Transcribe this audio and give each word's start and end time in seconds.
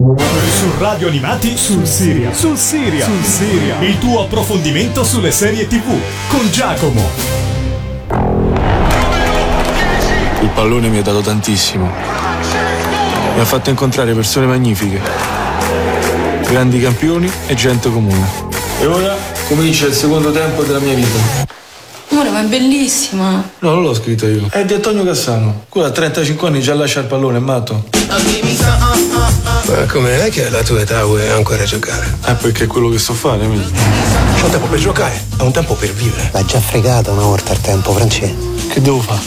Su 0.00 0.70
Radio 0.78 1.08
Animati 1.08 1.56
sul 1.56 1.84
Siria. 1.84 2.32
Sul 2.32 2.56
Siria. 2.56 3.04
Sul 3.04 3.24
Siria. 3.24 3.80
Il 3.80 3.98
tuo 3.98 4.22
approfondimento 4.22 5.02
sulle 5.02 5.32
serie 5.32 5.66
TV 5.66 5.92
con 6.28 6.48
Giacomo. 6.52 7.02
Il 10.40 10.50
pallone 10.54 10.86
mi 10.86 10.98
ha 10.98 11.02
dato 11.02 11.18
tantissimo. 11.18 11.90
Mi 13.34 13.40
ha 13.40 13.44
fatto 13.44 13.70
incontrare 13.70 14.14
persone 14.14 14.46
magnifiche, 14.46 15.00
grandi 16.48 16.78
campioni 16.78 17.28
e 17.48 17.54
gente 17.56 17.90
comune. 17.90 18.24
E 18.78 18.86
ora 18.86 19.16
comincia 19.48 19.86
il 19.86 19.94
secondo 19.94 20.30
tempo 20.30 20.62
della 20.62 20.78
mia 20.78 20.94
vita. 20.94 21.46
Amore, 22.10 22.30
ma 22.30 22.40
è 22.40 22.44
bellissima. 22.44 23.50
No, 23.58 23.70
non 23.70 23.82
l'ho 23.82 23.94
scritto 23.94 24.28
io. 24.28 24.46
È 24.48 24.64
di 24.64 24.74
Antonio 24.74 25.02
Cassano. 25.02 25.64
Quello 25.68 25.88
a 25.88 25.90
35 25.90 26.46
anni 26.46 26.60
già 26.60 26.74
lascia 26.74 27.00
il 27.00 27.06
pallone, 27.06 27.38
è 27.38 27.40
matto. 27.40 27.84
Ma 29.66 29.84
come 29.86 30.24
è 30.24 30.30
che 30.30 30.46
alla 30.46 30.62
tua 30.62 30.80
età 30.80 31.04
vuoi 31.04 31.28
ancora 31.28 31.64
giocare? 31.64 32.18
È 32.24 32.32
perché 32.34 32.64
è 32.64 32.66
quello 32.66 32.88
che 32.88 32.98
so 32.98 33.12
fare, 33.12 33.44
amico. 33.44 33.70
C'è 34.36 34.44
un 34.44 34.50
tempo 34.50 34.66
per 34.66 34.78
giocare, 34.78 35.24
è 35.38 35.42
un 35.42 35.52
tempo 35.52 35.74
per 35.74 35.92
vivere. 35.92 36.30
L'ha 36.32 36.44
già 36.44 36.60
fregata 36.60 37.10
una 37.10 37.22
volta 37.22 37.52
il 37.52 37.60
tempo, 37.60 37.92
Francesco. 37.92 38.34
Che 38.68 38.80
devo 38.80 39.00
fare? 39.00 39.20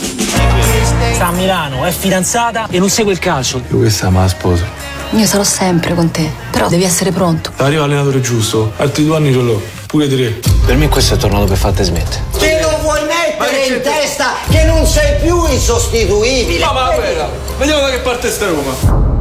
Sta 1.13 1.27
a 1.27 1.31
Milano, 1.31 1.85
è 1.85 1.91
fidanzata 1.91 2.67
e 2.69 2.79
non 2.79 2.89
segue 2.89 3.11
il 3.11 3.19
calcio. 3.19 3.61
Io 3.69 3.77
questa 3.77 4.09
ma 4.09 4.21
la 4.21 4.27
sposo. 4.27 4.63
Io 5.11 5.25
sarò 5.25 5.43
sempre 5.43 5.93
con 5.93 6.09
te, 6.09 6.31
però 6.49 6.69
devi 6.69 6.83
essere 6.83 7.11
pronto. 7.11 7.51
Arriva 7.57 7.81
l'allenatore 7.81 8.21
giusto. 8.21 8.71
Altri 8.77 9.05
due 9.05 9.17
anni 9.17 9.31
ce 9.33 9.39
l'ho. 9.39 9.61
Pure 9.85 10.07
tre. 10.07 10.39
Per 10.65 10.75
me 10.77 10.87
questo 10.87 11.15
è 11.15 11.17
tornato 11.17 11.45
per 11.45 11.57
farti 11.57 11.83
smettere. 11.83 12.23
Te 12.37 12.59
lo 12.61 12.77
vuoi 12.81 13.01
mettere 13.01 13.65
in 13.65 13.81
testa 13.81 14.35
che 14.49 14.63
non 14.63 14.87
sei 14.87 15.19
più 15.21 15.45
insostituibile? 15.47 16.63
Ma 16.63 16.71
guarda, 16.71 17.29
vediamo 17.57 17.81
da 17.81 17.89
che 17.89 17.99
parte 17.99 18.31
sta 18.31 18.47
Roma. 18.47 19.20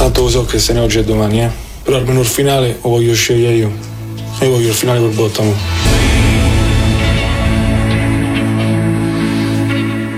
Tanto 0.00 0.22
lo 0.22 0.30
so 0.30 0.46
che 0.46 0.58
se 0.58 0.72
ne 0.72 0.80
oggi 0.80 0.96
e 0.96 1.04
domani, 1.04 1.42
eh. 1.42 1.50
Però 1.82 1.98
almeno 1.98 2.20
il 2.20 2.26
finale 2.26 2.78
lo 2.80 2.88
voglio 2.88 3.12
scegliere 3.12 3.54
io. 3.54 3.70
Io 4.40 4.48
voglio 4.48 4.68
il 4.68 4.74
finale 4.74 4.98
col 4.98 5.10
bottamo. 5.10 5.89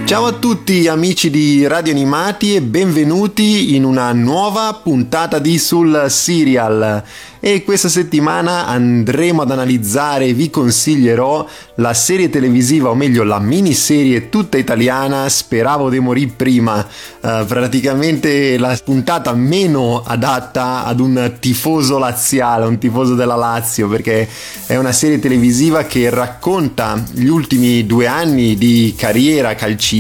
Ciao 0.05 0.27
a 0.27 0.33
tutti 0.33 0.89
amici 0.89 1.31
di 1.31 1.67
Radio 1.67 1.93
Animati 1.93 2.55
e 2.55 2.61
benvenuti 2.61 3.75
in 3.77 3.85
una 3.85 4.13
nuova 4.13 4.79
puntata 4.83 5.39
di 5.39 5.59
Sul 5.59 6.07
Serial. 6.09 7.03
E 7.45 7.65
questa 7.65 7.89
settimana 7.89 8.67
andremo 8.67 9.43
ad 9.43 9.51
analizzare 9.51 10.27
e 10.27 10.33
vi 10.33 10.49
consiglierò 10.49 11.45
la 11.77 11.93
serie 11.93 12.31
televisiva, 12.31 12.91
o 12.91 12.95
meglio 12.95 13.25
la 13.25 13.41
miniserie 13.41 14.29
tutta 14.29 14.59
italiana 14.59 15.29
Speravo 15.29 15.91
di 15.91 15.99
morire 15.99 16.33
prima. 16.37 16.87
Uh, 17.21 17.45
praticamente 17.47 18.59
la 18.59 18.79
puntata 18.85 19.33
meno 19.33 20.03
adatta 20.05 20.85
ad 20.85 21.01
un 21.01 21.33
tifoso 21.41 21.99
laziale, 21.99 22.67
un 22.67 22.79
tifoso 22.79 23.15
della 23.15 23.35
Lazio, 23.35 23.89
perché 23.89 24.29
è 24.67 24.77
una 24.77 24.93
serie 24.93 25.19
televisiva 25.19 25.83
che 25.83 26.11
racconta 26.11 27.03
gli 27.13 27.27
ultimi 27.27 27.87
due 27.87 28.07
anni 28.07 28.57
di 28.57 28.95
carriera 28.97 29.57
calcistica 29.57 29.92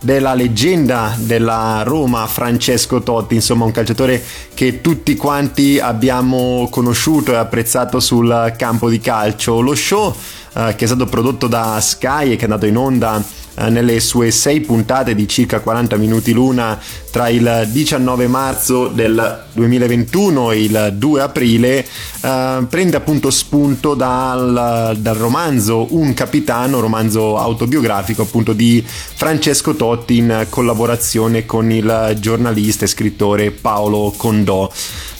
della 0.00 0.34
leggenda 0.34 1.14
della 1.18 1.82
Roma 1.84 2.26
Francesco 2.26 3.02
Totti, 3.02 3.34
insomma 3.34 3.64
un 3.64 3.72
calciatore 3.72 4.22
che 4.54 4.80
tutti 4.80 5.16
quanti 5.16 5.78
abbiamo 5.78 6.68
conosciuto 6.70 7.32
e 7.32 7.36
apprezzato 7.36 7.98
sul 8.00 8.54
campo 8.56 8.88
di 8.88 9.00
calcio. 9.00 9.60
Lo 9.60 9.74
show 9.74 10.14
eh, 10.54 10.74
che 10.76 10.84
è 10.84 10.86
stato 10.86 11.06
prodotto 11.06 11.46
da 11.46 11.80
Sky 11.80 12.32
e 12.32 12.36
che 12.36 12.42
è 12.42 12.44
andato 12.44 12.66
in 12.66 12.76
onda 12.76 13.22
eh, 13.54 13.68
nelle 13.68 14.00
sue 14.00 14.30
sei 14.30 14.60
puntate 14.60 15.14
di 15.14 15.28
circa 15.28 15.60
40 15.60 15.96
minuti 15.96 16.32
l'una 16.32 16.78
tra 17.10 17.28
il 17.28 17.68
19 17.70 18.26
marzo 18.26 18.88
del 18.88 19.44
2021 19.52 20.52
e 20.52 20.62
il 20.62 20.94
2 20.96 21.20
aprile 21.20 21.84
eh, 22.22 22.66
prende 22.66 22.96
appunto 22.96 23.30
spunto 23.30 23.92
dal, 23.94 24.96
dal, 24.98 25.16
romanzo 25.16 25.88
Un 25.90 26.14
capitano, 26.14 26.80
romanzo 26.80 27.36
autobiografico 27.36 28.22
appunto 28.22 28.54
di 28.54 28.82
Francesco 28.86 29.74
Totti 29.74 30.16
in 30.16 30.46
collaborazione 30.48 31.44
con 31.44 31.70
il 31.70 32.16
giornalista 32.18 32.86
e 32.86 32.88
scrittore 32.88 33.50
Paolo 33.50 34.14
Condò. 34.16 34.70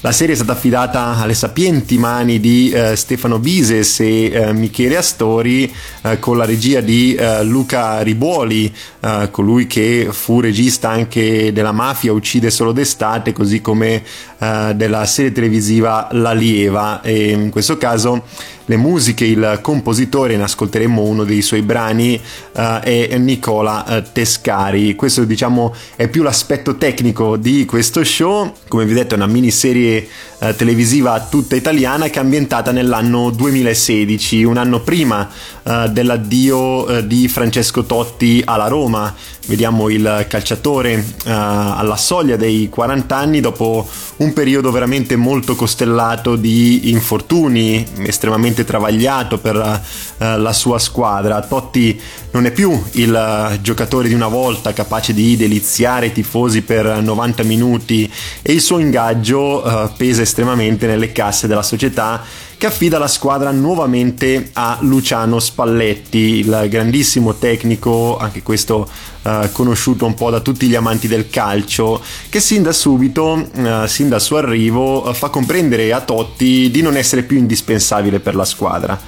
La 0.04 0.10
serie 0.10 0.32
è 0.32 0.37
stata 0.37 0.53
affidata 0.53 1.19
alle 1.19 1.34
sapienti 1.34 1.97
mani 1.97 2.41
di 2.41 2.70
eh, 2.70 2.97
Stefano 2.97 3.38
Bises 3.38 4.00
e 4.00 4.32
eh, 4.32 4.53
Michele 4.53 4.97
Astori 5.22 5.72
eh, 6.03 6.19
con 6.19 6.37
la 6.37 6.44
regia 6.44 6.81
di 6.81 7.15
eh, 7.15 7.44
Luca 7.44 8.00
Ribuoli, 8.00 8.72
eh, 9.00 9.28
colui 9.31 9.69
che 9.69 10.09
fu 10.10 10.41
regista 10.41 10.91
anche 10.91 11.53
della 11.53 11.71
Mafia 11.71 12.12
Uccide 12.12 12.50
solo 12.50 12.72
d'estate, 12.72 13.32
così 13.32 13.61
come 13.61 14.03
eh, 14.38 14.72
della 14.75 15.06
serie 15.06 15.31
televisiva 15.31 16.09
La 16.11 16.32
Lieva. 16.32 17.00
E 17.03 17.31
in 17.31 17.50
questo 17.50 17.78
caso 17.78 18.25
le 18.67 18.77
musiche, 18.77 19.25
il 19.25 19.59
compositore, 19.61 20.37
ne 20.37 20.45
ascolteremo 20.45 21.03
uno 21.03 21.25
dei 21.25 21.43
suoi 21.43 21.62
brani, 21.62 22.21
uh, 22.53 22.61
è 22.81 23.17
Nicola 23.19 23.84
uh, 23.87 24.03
Tescari. 24.12 24.95
Questo 24.95 25.25
diciamo 25.25 25.75
è 25.97 26.09
più 26.09 26.23
l'aspetto 26.23 26.77
tecnico 26.77 27.37
di 27.37 27.65
questo 27.65 28.05
show, 28.05 28.53
come 28.69 28.84
vi 28.84 28.93
ho 28.93 28.95
detto 28.95 29.15
è 29.15 29.17
una 29.17 29.27
miniserie 29.27 30.06
uh, 30.39 30.55
televisiva 30.55 31.27
tutta 31.28 31.56
italiana 31.56 32.09
che 32.09 32.19
è 32.19 32.23
ambientata 32.23 32.71
nell'anno 32.71 33.31
2016, 33.31 34.45
un 34.45 34.56
anno 34.56 34.81
prima 34.81 35.29
dell'addio 35.62 37.03
di 37.03 37.29
Francesco 37.29 37.84
Totti 37.84 38.43
alla 38.44 38.67
Roma. 38.67 39.15
Vediamo 39.47 39.89
il 39.89 40.27
calciatore 40.29 41.05
alla 41.25 41.94
soglia 41.94 42.34
dei 42.34 42.69
40 42.69 43.17
anni 43.17 43.41
dopo 43.41 43.89
un 44.22 44.33
periodo 44.33 44.71
veramente 44.71 45.16
molto 45.16 45.56
costellato 45.56 46.37
di 46.37 46.91
infortuni 46.91 47.84
estremamente 48.05 48.65
travagliato 48.65 49.38
per 49.38 49.56
uh, 49.56 50.25
la 50.38 50.53
sua 50.53 50.78
squadra. 50.78 51.43
Totti 51.43 52.00
non 52.31 52.47
è 52.47 52.53
più 52.53 52.81
il 52.93 53.12
uh, 53.12 53.61
giocatore 53.61 54.09
di 54.09 54.15
una 54.15 54.28
volta 54.28 54.72
capace 54.72 55.12
di 55.12 55.37
deliziare 55.37 56.06
i 56.06 56.12
tifosi 56.12 56.62
per 56.62 57.03
90 57.03 57.43
minuti 57.43 58.11
e 58.41 58.53
il 58.53 58.61
suo 58.61 58.78
ingaggio 58.78 59.66
uh, 59.66 59.91
pesa 59.97 60.22
estremamente 60.22 60.87
nelle 60.87 61.11
casse 61.11 61.49
della 61.49 61.62
società 61.62 62.22
che 62.56 62.69
affida 62.69 62.97
la 62.97 63.09
squadra 63.09 63.50
nuovamente 63.50 64.50
a 64.53 64.78
Luciano 64.82 65.41
Spalletti, 65.41 66.38
il 66.38 66.66
grandissimo 66.71 67.34
tecnico, 67.34 68.16
anche 68.19 68.43
questo 68.43 68.88
uh, 69.22 69.50
conosciuto 69.53 70.06
un 70.06 70.15
po' 70.15 70.31
da 70.31 70.41
tutti 70.41 70.66
gli 70.66 70.75
amanti 70.75 71.09
del 71.09 71.28
calcio, 71.28 72.03
che 72.28 72.41
sin 72.41 72.62
da 72.62 72.72
subito, 72.72 73.49
uh, 73.55 73.87
sin 73.87 74.09
dal 74.09 74.21
suo 74.21 74.38
arrivo, 74.38 75.09
uh, 75.09 75.15
fa 75.15 75.28
comprendere 75.28 75.93
a 75.93 76.00
Totti 76.00 76.71
di 76.71 76.83
non 76.83 76.97
essere 76.97 77.22
più 77.22 77.37
indispensabile 77.37 78.21
per 78.21 78.34
la 78.34 78.44
squadra. 78.44 79.00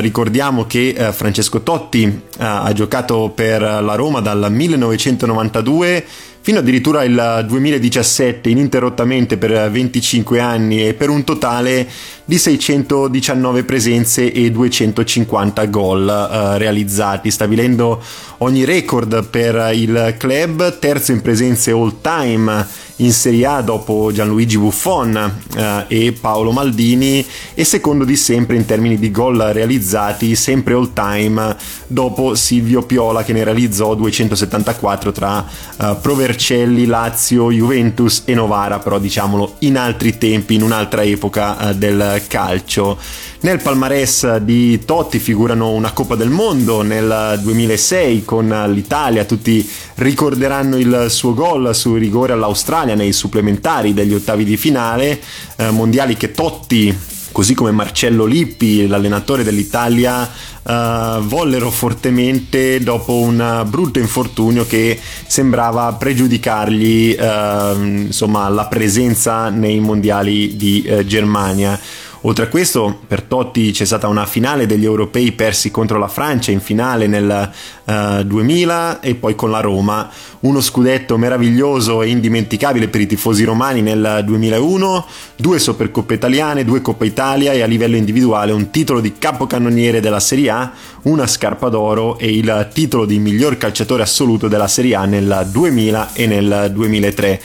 ricordiamo 0.00 0.66
che 0.66 1.10
Francesco 1.12 1.60
Totti 1.60 2.22
ha 2.38 2.72
giocato 2.72 3.32
per 3.34 3.60
la 3.60 3.94
Roma 3.94 4.20
dal 4.20 4.48
1992 4.50 6.04
fino 6.42 6.58
addirittura 6.58 7.04
il 7.04 7.44
2017 7.46 8.48
ininterrottamente 8.48 9.36
per 9.36 9.70
25 9.70 10.40
anni 10.40 10.86
e 10.86 10.94
per 10.94 11.10
un 11.10 11.22
totale 11.24 11.88
di 12.24 12.38
619 12.38 13.64
presenze 13.64 14.32
e 14.32 14.50
250 14.50 15.64
gol 15.66 16.08
eh, 16.08 16.58
realizzati, 16.58 17.30
stabilendo 17.30 18.02
ogni 18.38 18.64
record 18.64 19.26
per 19.28 19.70
il 19.74 20.14
club, 20.16 20.78
terzo 20.78 21.12
in 21.12 21.20
presenze 21.20 21.72
all 21.72 22.00
time 22.00 22.66
in 23.00 23.12
Serie 23.12 23.46
A 23.46 23.60
dopo 23.60 24.10
Gianluigi 24.12 24.58
Buffon 24.58 25.42
eh, 25.56 25.84
e 25.88 26.12
Paolo 26.12 26.52
Maldini 26.52 27.24
e 27.54 27.64
secondo 27.64 28.04
di 28.04 28.16
sempre 28.16 28.56
in 28.56 28.64
termini 28.64 28.98
di 28.98 29.10
gol 29.10 29.38
realizzati, 29.38 30.34
sempre 30.34 30.74
all 30.74 30.92
time 30.92 31.56
dopo 31.86 32.34
Silvio 32.34 32.82
Piola 32.82 33.22
che 33.24 33.32
ne 33.32 33.44
realizzò 33.44 33.94
274 33.94 35.12
tra 35.12 35.44
eh, 35.80 35.96
Provercelli, 36.00 36.86
Lazio, 36.86 37.50
Juventus 37.50 38.22
e 38.26 38.34
Novara, 38.34 38.78
però 38.78 38.98
diciamolo 38.98 39.56
in 39.60 39.76
altri 39.76 40.18
tempi, 40.18 40.54
in 40.54 40.62
un'altra 40.62 41.02
epoca 41.02 41.70
eh, 41.70 41.74
del 41.76 42.22
calcio. 42.28 42.98
Nel 43.42 43.62
palmarès 43.62 44.36
di 44.36 44.84
Totti 44.84 45.18
figurano 45.18 45.70
una 45.70 45.92
Coppa 45.92 46.14
del 46.14 46.28
Mondo 46.28 46.82
nel 46.82 47.40
2006 47.42 48.22
con 48.26 48.46
l'Italia, 48.70 49.24
tutti 49.24 49.66
ricorderanno 49.94 50.76
il 50.76 51.06
suo 51.08 51.32
gol 51.32 51.74
su 51.74 51.94
rigore 51.94 52.34
all'Australia 52.34 52.89
nei 52.94 53.12
supplementari 53.12 53.94
degli 53.94 54.14
ottavi 54.14 54.44
di 54.44 54.56
finale, 54.56 55.20
eh, 55.56 55.70
mondiali 55.70 56.16
che 56.16 56.32
Totti 56.32 56.94
così 57.32 57.54
come 57.54 57.70
Marcello 57.70 58.24
Lippi, 58.24 58.86
l'allenatore 58.86 59.44
dell'Italia, 59.44 60.28
uh, 60.62 61.20
vollero 61.22 61.70
fortemente 61.70 62.80
dopo 62.80 63.14
un 63.14 63.64
brutto 63.68 63.98
infortunio 63.98 64.66
che 64.66 64.98
sembrava 65.26 65.92
pregiudicargli 65.92 67.16
uh, 67.18 67.82
insomma, 67.82 68.48
la 68.48 68.66
presenza 68.66 69.48
nei 69.48 69.78
mondiali 69.80 70.56
di 70.56 70.84
uh, 70.86 71.04
Germania 71.04 71.78
Oltre 72.24 72.44
a 72.44 72.48
questo, 72.48 73.00
per 73.06 73.22
Totti 73.22 73.70
c'è 73.72 73.86
stata 73.86 74.06
una 74.06 74.26
finale 74.26 74.66
degli 74.66 74.84
europei 74.84 75.32
persi 75.32 75.70
contro 75.70 75.98
la 75.98 76.06
Francia 76.06 76.50
in 76.50 76.60
finale 76.60 77.06
nel 77.06 77.50
uh, 77.84 78.22
2000 78.22 79.00
e 79.00 79.14
poi 79.14 79.34
con 79.34 79.50
la 79.50 79.60
Roma, 79.60 80.06
uno 80.40 80.60
scudetto 80.60 81.16
meraviglioso 81.16 82.02
e 82.02 82.08
indimenticabile 82.08 82.88
per 82.88 83.00
i 83.00 83.06
tifosi 83.06 83.44
romani 83.44 83.80
nel 83.80 84.20
2001, 84.26 85.06
due 85.34 85.58
Supercoppe 85.58 86.12
italiane, 86.12 86.66
due 86.66 86.82
Coppa 86.82 87.06
Italia 87.06 87.52
e 87.52 87.62
a 87.62 87.66
livello 87.66 87.96
individuale 87.96 88.52
un 88.52 88.68
titolo 88.68 89.00
di 89.00 89.14
capocannoniere 89.16 90.00
della 90.00 90.20
Serie 90.20 90.50
A, 90.50 90.72
una 91.04 91.26
scarpa 91.26 91.70
d'oro 91.70 92.18
e 92.18 92.30
il 92.36 92.68
titolo 92.74 93.06
di 93.06 93.18
miglior 93.18 93.56
calciatore 93.56 94.02
assoluto 94.02 94.46
della 94.46 94.68
Serie 94.68 94.94
A 94.94 95.06
nel 95.06 95.48
2000 95.50 96.10
e 96.12 96.26
nel 96.26 96.70
2003 96.70 97.40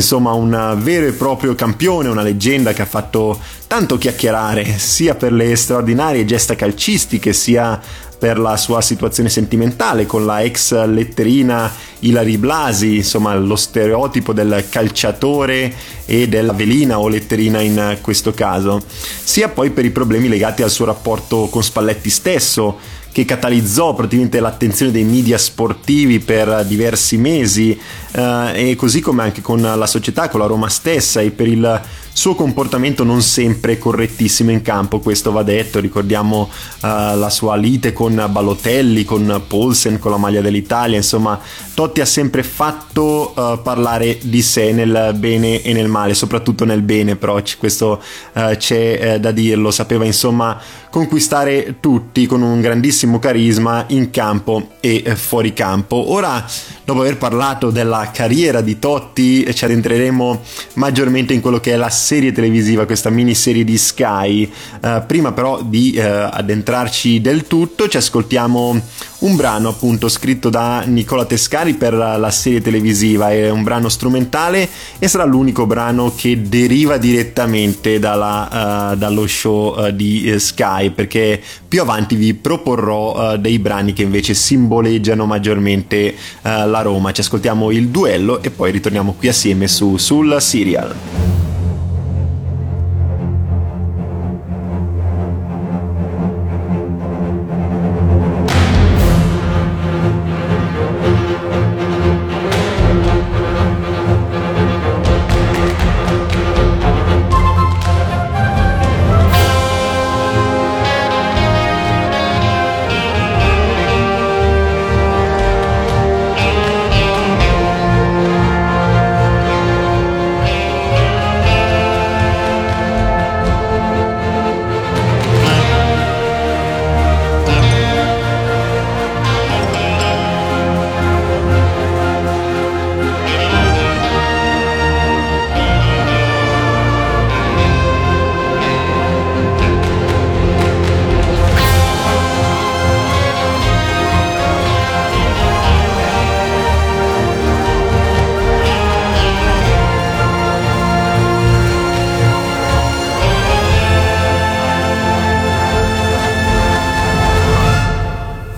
insomma 0.00 0.32
un 0.32 0.78
vero 0.78 1.06
e 1.06 1.12
proprio 1.12 1.54
campione, 1.54 2.08
una 2.08 2.22
leggenda 2.22 2.72
che 2.72 2.82
ha 2.82 2.86
fatto 2.86 3.38
tanto 3.66 3.98
chiacchierare 3.98 4.78
sia 4.78 5.14
per 5.14 5.32
le 5.32 5.54
straordinarie 5.54 6.24
gesta 6.24 6.56
calcistiche 6.56 7.32
sia 7.32 7.80
per 8.18 8.38
la 8.38 8.56
sua 8.58 8.82
situazione 8.82 9.30
sentimentale 9.30 10.04
con 10.04 10.26
la 10.26 10.42
ex 10.42 10.84
letterina 10.84 11.72
Ilari 12.00 12.36
Blasi, 12.36 12.96
insomma 12.96 13.34
lo 13.34 13.56
stereotipo 13.56 14.34
del 14.34 14.66
calciatore 14.68 15.72
e 16.04 16.28
della 16.28 16.52
velina 16.52 16.98
o 16.98 17.08
letterina 17.08 17.60
in 17.60 17.98
questo 18.02 18.32
caso, 18.32 18.82
sia 19.22 19.48
poi 19.48 19.70
per 19.70 19.84
i 19.84 19.90
problemi 19.90 20.28
legati 20.28 20.62
al 20.62 20.70
suo 20.70 20.84
rapporto 20.84 21.48
con 21.50 21.62
Spalletti 21.62 22.10
stesso, 22.10 22.78
che 23.12 23.24
catalizzò 23.24 23.94
praticamente 23.94 24.40
l'attenzione 24.40 24.92
dei 24.92 25.04
media 25.04 25.38
sportivi 25.38 26.20
per 26.20 26.64
diversi 26.66 27.16
mesi 27.16 27.78
eh, 28.12 28.70
e 28.70 28.76
così 28.76 29.00
come 29.00 29.22
anche 29.22 29.40
con 29.40 29.60
la 29.60 29.86
società, 29.86 30.28
con 30.28 30.40
la 30.40 30.46
Roma 30.46 30.68
stessa 30.68 31.20
e 31.20 31.30
per 31.30 31.48
il 31.48 31.80
suo 32.12 32.34
comportamento 32.34 33.04
non 33.04 33.22
sempre 33.22 33.78
correttissimo 33.78 34.50
in 34.50 34.62
campo, 34.62 35.00
questo 35.00 35.32
va 35.32 35.42
detto, 35.42 35.80
ricordiamo 35.80 36.48
uh, 36.50 36.86
la 37.16 37.30
sua 37.30 37.56
lite 37.56 37.92
con 37.92 38.26
Balotelli, 38.30 39.04
con 39.04 39.42
Paulsen, 39.46 39.98
con 39.98 40.10
la 40.10 40.16
maglia 40.16 40.40
dell'Italia, 40.40 40.96
insomma 40.96 41.38
Totti 41.72 42.00
ha 42.00 42.06
sempre 42.06 42.42
fatto 42.42 43.32
uh, 43.34 43.62
parlare 43.62 44.18
di 44.22 44.42
sé 44.42 44.72
nel 44.72 45.14
bene 45.16 45.62
e 45.62 45.72
nel 45.72 45.88
male, 45.88 46.14
soprattutto 46.14 46.64
nel 46.64 46.82
bene 46.82 47.16
però 47.16 47.40
questo 47.58 48.02
uh, 48.34 48.56
c'è 48.56 49.18
da 49.18 49.30
dirlo, 49.30 49.70
sapeva 49.70 50.04
insomma 50.04 50.60
conquistare 50.90 51.76
tutti 51.78 52.26
con 52.26 52.42
un 52.42 52.60
grandissimo 52.60 53.18
carisma 53.18 53.84
in 53.88 54.10
campo 54.10 54.70
e 54.80 55.14
fuori 55.14 55.52
campo. 55.52 56.10
Ora, 56.10 56.44
dopo 56.84 57.00
aver 57.00 57.16
parlato 57.16 57.70
della 57.70 58.10
carriera 58.12 58.60
di 58.60 58.78
Totti, 58.78 59.54
ci 59.54 59.64
addentreremo 59.64 60.42
maggiormente 60.74 61.32
in 61.32 61.40
quello 61.40 61.60
che 61.60 61.72
è 61.72 61.76
la 61.76 61.90
serie 62.00 62.32
televisiva, 62.32 62.86
questa 62.86 63.10
miniserie 63.10 63.62
di 63.62 63.76
Sky. 63.76 64.50
Uh, 64.80 65.02
prima 65.06 65.32
però 65.32 65.62
di 65.62 65.94
uh, 65.96 66.00
addentrarci 66.02 67.20
del 67.20 67.46
tutto, 67.46 67.88
ci 67.88 67.98
ascoltiamo 67.98 68.80
un 69.20 69.36
brano 69.36 69.68
appunto 69.68 70.08
scritto 70.08 70.48
da 70.48 70.82
Nicola 70.86 71.26
Tescari 71.26 71.74
per 71.74 71.92
la 71.92 72.30
serie 72.30 72.62
televisiva, 72.62 73.30
è 73.30 73.50
un 73.50 73.62
brano 73.62 73.90
strumentale 73.90 74.66
e 74.98 75.08
sarà 75.08 75.24
l'unico 75.24 75.66
brano 75.66 76.14
che 76.16 76.40
deriva 76.40 76.96
direttamente 76.96 77.98
dalla, 77.98 78.92
uh, 78.92 78.96
dallo 78.96 79.26
show 79.26 79.90
di 79.90 80.34
Sky, 80.38 80.90
perché 80.90 81.38
più 81.68 81.82
avanti 81.82 82.14
vi 82.14 82.32
proporrò 82.32 83.36
dei 83.36 83.58
brani 83.58 83.92
che 83.92 84.02
invece 84.02 84.32
simboleggiano 84.32 85.26
maggiormente 85.26 86.14
la 86.42 86.80
Roma. 86.80 87.12
Ci 87.12 87.20
ascoltiamo 87.20 87.70
il 87.70 87.88
duello 87.88 88.42
e 88.42 88.50
poi 88.50 88.70
ritorniamo 88.72 89.14
qui 89.18 89.28
assieme 89.28 89.68
su, 89.68 89.98
sul 89.98 90.36
serial. 90.40 91.39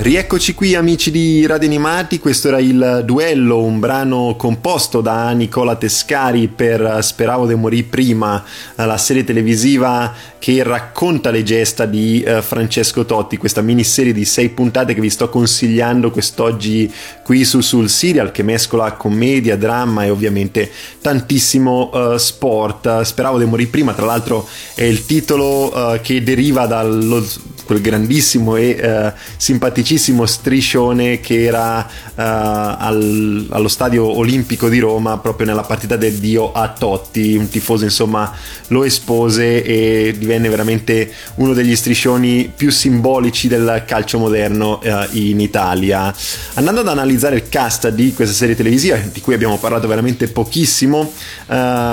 Rieccoci 0.03 0.55
qui 0.55 0.75
amici 0.75 1.13
di 1.13 1.47
Radio 1.47 1.69
Animati, 1.69 2.19
questo 2.19 2.49
era 2.49 2.59
il 2.59 3.03
duello, 3.05 3.63
un 3.63 3.79
brano 3.79 4.35
composto 4.37 5.01
da 5.01 5.31
Nicola 5.31 5.77
Tescari 5.77 6.49
per 6.49 6.99
Speravo 7.03 7.47
de 7.47 7.55
morì 7.55 7.85
prima, 7.85 8.43
la 8.75 8.97
serie 8.97 9.23
televisiva 9.23 10.13
che 10.41 10.65
racconta 10.65 11.31
le 11.31 11.45
gesta 11.45 11.87
di 11.87 12.25
uh, 12.27 12.43
Francesco 12.43 13.07
Totti, 13.07 13.37
questa 13.37 13.61
miniserie 13.61 14.13
di 14.13 14.25
sei 14.25 14.49
puntate 14.49 14.93
che 14.93 15.01
vi 15.01 15.09
sto 15.09 15.29
consigliando 15.29 16.11
quest'oggi 16.11 16.93
qui 17.23 17.45
su 17.45 17.61
sul 17.61 17.89
serial 17.89 18.33
che 18.33 18.43
mescola 18.43 18.95
commedia, 18.95 19.57
dramma 19.57 20.05
e 20.05 20.11
ovviamente 20.11 20.69
tantissimo 21.01 21.91
uh, 21.93 22.17
sport. 22.17 23.03
Speravo 23.03 23.39
de 23.39 23.45
morì 23.45 23.69
prima, 23.69 23.93
tra 23.93 24.07
l'altro 24.07 24.49
è 24.75 24.83
il 24.83 25.07
titolo 25.07 25.73
uh, 25.73 26.01
che 26.01 26.25
deriva 26.25 26.67
dallo 26.67 27.25
quel 27.65 27.81
grandissimo 27.81 28.57
e 28.57 28.81
uh, 28.83 29.13
simpaticissimo 29.37 29.91
striscione 29.97 31.21
che 31.21 31.44
era 31.44 31.81
uh, 31.81 32.12
al, 32.15 33.47
allo 33.50 33.69
stadio 33.69 34.05
olimpico 34.17 34.69
di 34.69 34.79
Roma 34.79 35.19
proprio 35.19 35.47
nella 35.47 35.62
partita 35.62 35.97
del 35.97 36.15
Dio 36.15 36.53
a 36.53 36.69
Totti. 36.69 37.37
Un 37.37 37.49
tifoso 37.49 37.85
insomma 37.85 38.33
lo 38.69 38.85
espose 38.85 39.63
e 39.63 40.15
divenne 40.17 40.49
veramente 40.49 41.13
uno 41.37 41.53
degli 41.53 41.75
striscioni 41.75 42.51
più 42.55 42.70
simbolici 42.70 43.49
del 43.49 43.84
calcio 43.87 44.19
moderno 44.19 44.81
uh, 44.82 45.17
in 45.17 45.41
Italia. 45.41 46.15
Andando 46.55 46.81
ad 46.81 46.89
analizzare 46.89 47.37
il 47.37 47.49
cast 47.49 47.89
di 47.89 48.13
questa 48.13 48.34
serie 48.34 48.55
televisiva 48.55 48.96
di 48.96 49.20
cui 49.20 49.34
abbiamo 49.34 49.58
parlato 49.58 49.89
veramente 49.89 50.29
pochissimo 50.29 51.13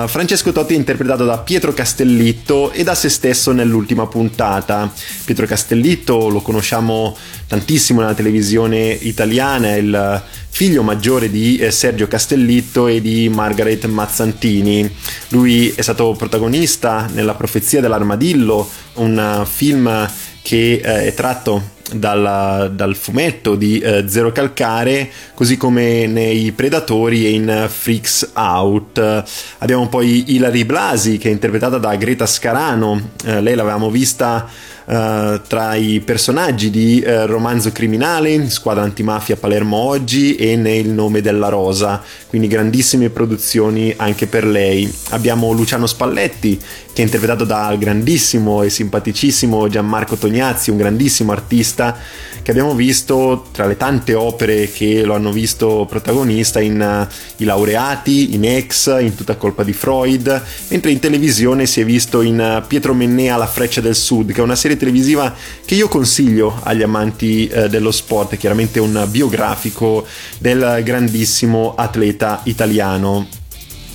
Francesco 0.09 0.51
Totti 0.51 0.73
è 0.73 0.77
interpretato 0.77 1.25
da 1.25 1.39
Pietro 1.39 1.73
Castellitto 1.73 2.71
e 2.71 2.83
da 2.83 2.95
se 2.95 3.09
stesso 3.09 3.51
nell'ultima 3.51 4.07
puntata. 4.07 4.91
Pietro 5.25 5.45
Castellitto 5.45 6.29
lo 6.29 6.41
conosciamo 6.41 7.15
tantissimo 7.47 7.88
nella 7.97 8.13
televisione 8.13 8.89
italiana, 8.91 9.75
il 9.75 10.23
figlio 10.49 10.83
maggiore 10.83 11.29
di 11.29 11.57
eh, 11.57 11.71
Sergio 11.71 12.07
Castellitto 12.07 12.87
e 12.87 13.01
di 13.01 13.29
Margaret 13.29 13.85
Mazzantini. 13.85 14.89
Lui 15.29 15.71
è 15.75 15.81
stato 15.81 16.13
protagonista 16.17 17.07
nella 17.13 17.35
Profezia 17.35 17.81
dell'Armadillo, 17.81 18.67
un 18.95 19.45
film 19.49 20.09
che 20.41 20.81
eh, 20.83 21.05
è 21.07 21.13
tratto 21.13 21.77
dal, 21.93 22.71
dal, 22.73 22.95
fumetto 22.95 23.55
di 23.55 23.79
eh, 23.79 24.05
Zero 24.07 24.31
Calcare, 24.31 25.09
così 25.33 25.57
come 25.57 26.07
nei 26.07 26.51
Predatori 26.51 27.25
e 27.25 27.31
in 27.31 27.67
Freaks 27.69 28.31
Out. 28.33 29.23
Abbiamo 29.59 29.87
poi 29.87 30.35
Hilary 30.35 30.65
Blasi 30.65 31.17
che 31.17 31.29
è 31.29 31.31
interpretata 31.31 31.77
da 31.77 31.95
Greta 31.95 32.25
Scarano, 32.25 33.11
eh, 33.25 33.41
lei 33.41 33.55
l'avevamo 33.55 33.89
vista 33.89 34.49
uh, 34.89 35.39
tra 35.47 35.75
i 35.75 36.01
personaggi 36.01 36.69
di 36.69 37.03
uh, 37.05 37.25
Romanzo 37.25 37.71
Criminale, 37.71 38.49
Squadra 38.49 38.83
Antimafia 38.83 39.35
Palermo 39.35 39.77
Oggi 39.77 40.35
e 40.35 40.55
Nel 40.55 40.87
nome 40.89 41.21
della 41.21 41.49
rosa, 41.49 42.01
quindi 42.27 42.47
grandissime 42.47 43.09
produzioni 43.09 43.93
anche 43.95 44.27
per 44.27 44.45
lei. 44.45 44.91
Abbiamo 45.09 45.51
Luciano 45.51 45.85
Spalletti 45.85 46.59
che 46.91 47.01
è 47.01 47.05
interpretato 47.05 47.45
dal 47.45 47.77
grandissimo 47.77 48.63
e 48.63 48.69
simpaticissimo 48.69 49.69
Gianmarco 49.69 50.15
Tognazzi, 50.15 50.71
un 50.71 50.77
grandissimo 50.77 51.31
artista 51.31 51.78
regista 51.79 52.27
che 52.41 52.51
abbiamo 52.51 52.73
visto 52.73 53.47
tra 53.51 53.65
le 53.65 53.77
tante 53.77 54.13
opere 54.13 54.71
che 54.71 55.03
lo 55.03 55.13
hanno 55.13 55.31
visto 55.31 55.85
protagonista 55.87 56.59
in 56.59 57.07
uh, 57.07 57.13
I 57.37 57.45
laureati, 57.45 58.33
in 58.33 58.45
Ex, 58.45 58.87
in 58.99 59.13
Tutta 59.13 59.35
colpa 59.35 59.63
di 59.63 59.73
Freud, 59.73 60.41
mentre 60.69 60.91
in 60.91 60.99
televisione 60.99 61.65
si 61.65 61.81
è 61.81 61.85
visto 61.85 62.21
in 62.21 62.39
uh, 62.39 62.65
Pietro 62.65 62.93
Mennea 62.93 63.35
La 63.35 63.45
freccia 63.45 63.81
del 63.81 63.95
sud, 63.95 64.31
che 64.31 64.39
è 64.39 64.43
una 64.43 64.55
serie 64.55 64.77
televisiva 64.77 65.35
che 65.65 65.75
io 65.75 65.87
consiglio 65.89 66.59
agli 66.63 66.81
amanti 66.81 67.49
uh, 67.53 67.67
dello 67.67 67.91
sport, 67.91 68.33
è 68.33 68.37
chiaramente 68.37 68.79
un 68.79 69.05
biografico 69.09 70.05
del 70.39 70.81
grandissimo 70.83 71.75
atleta 71.75 72.39
italiano. 72.43 73.27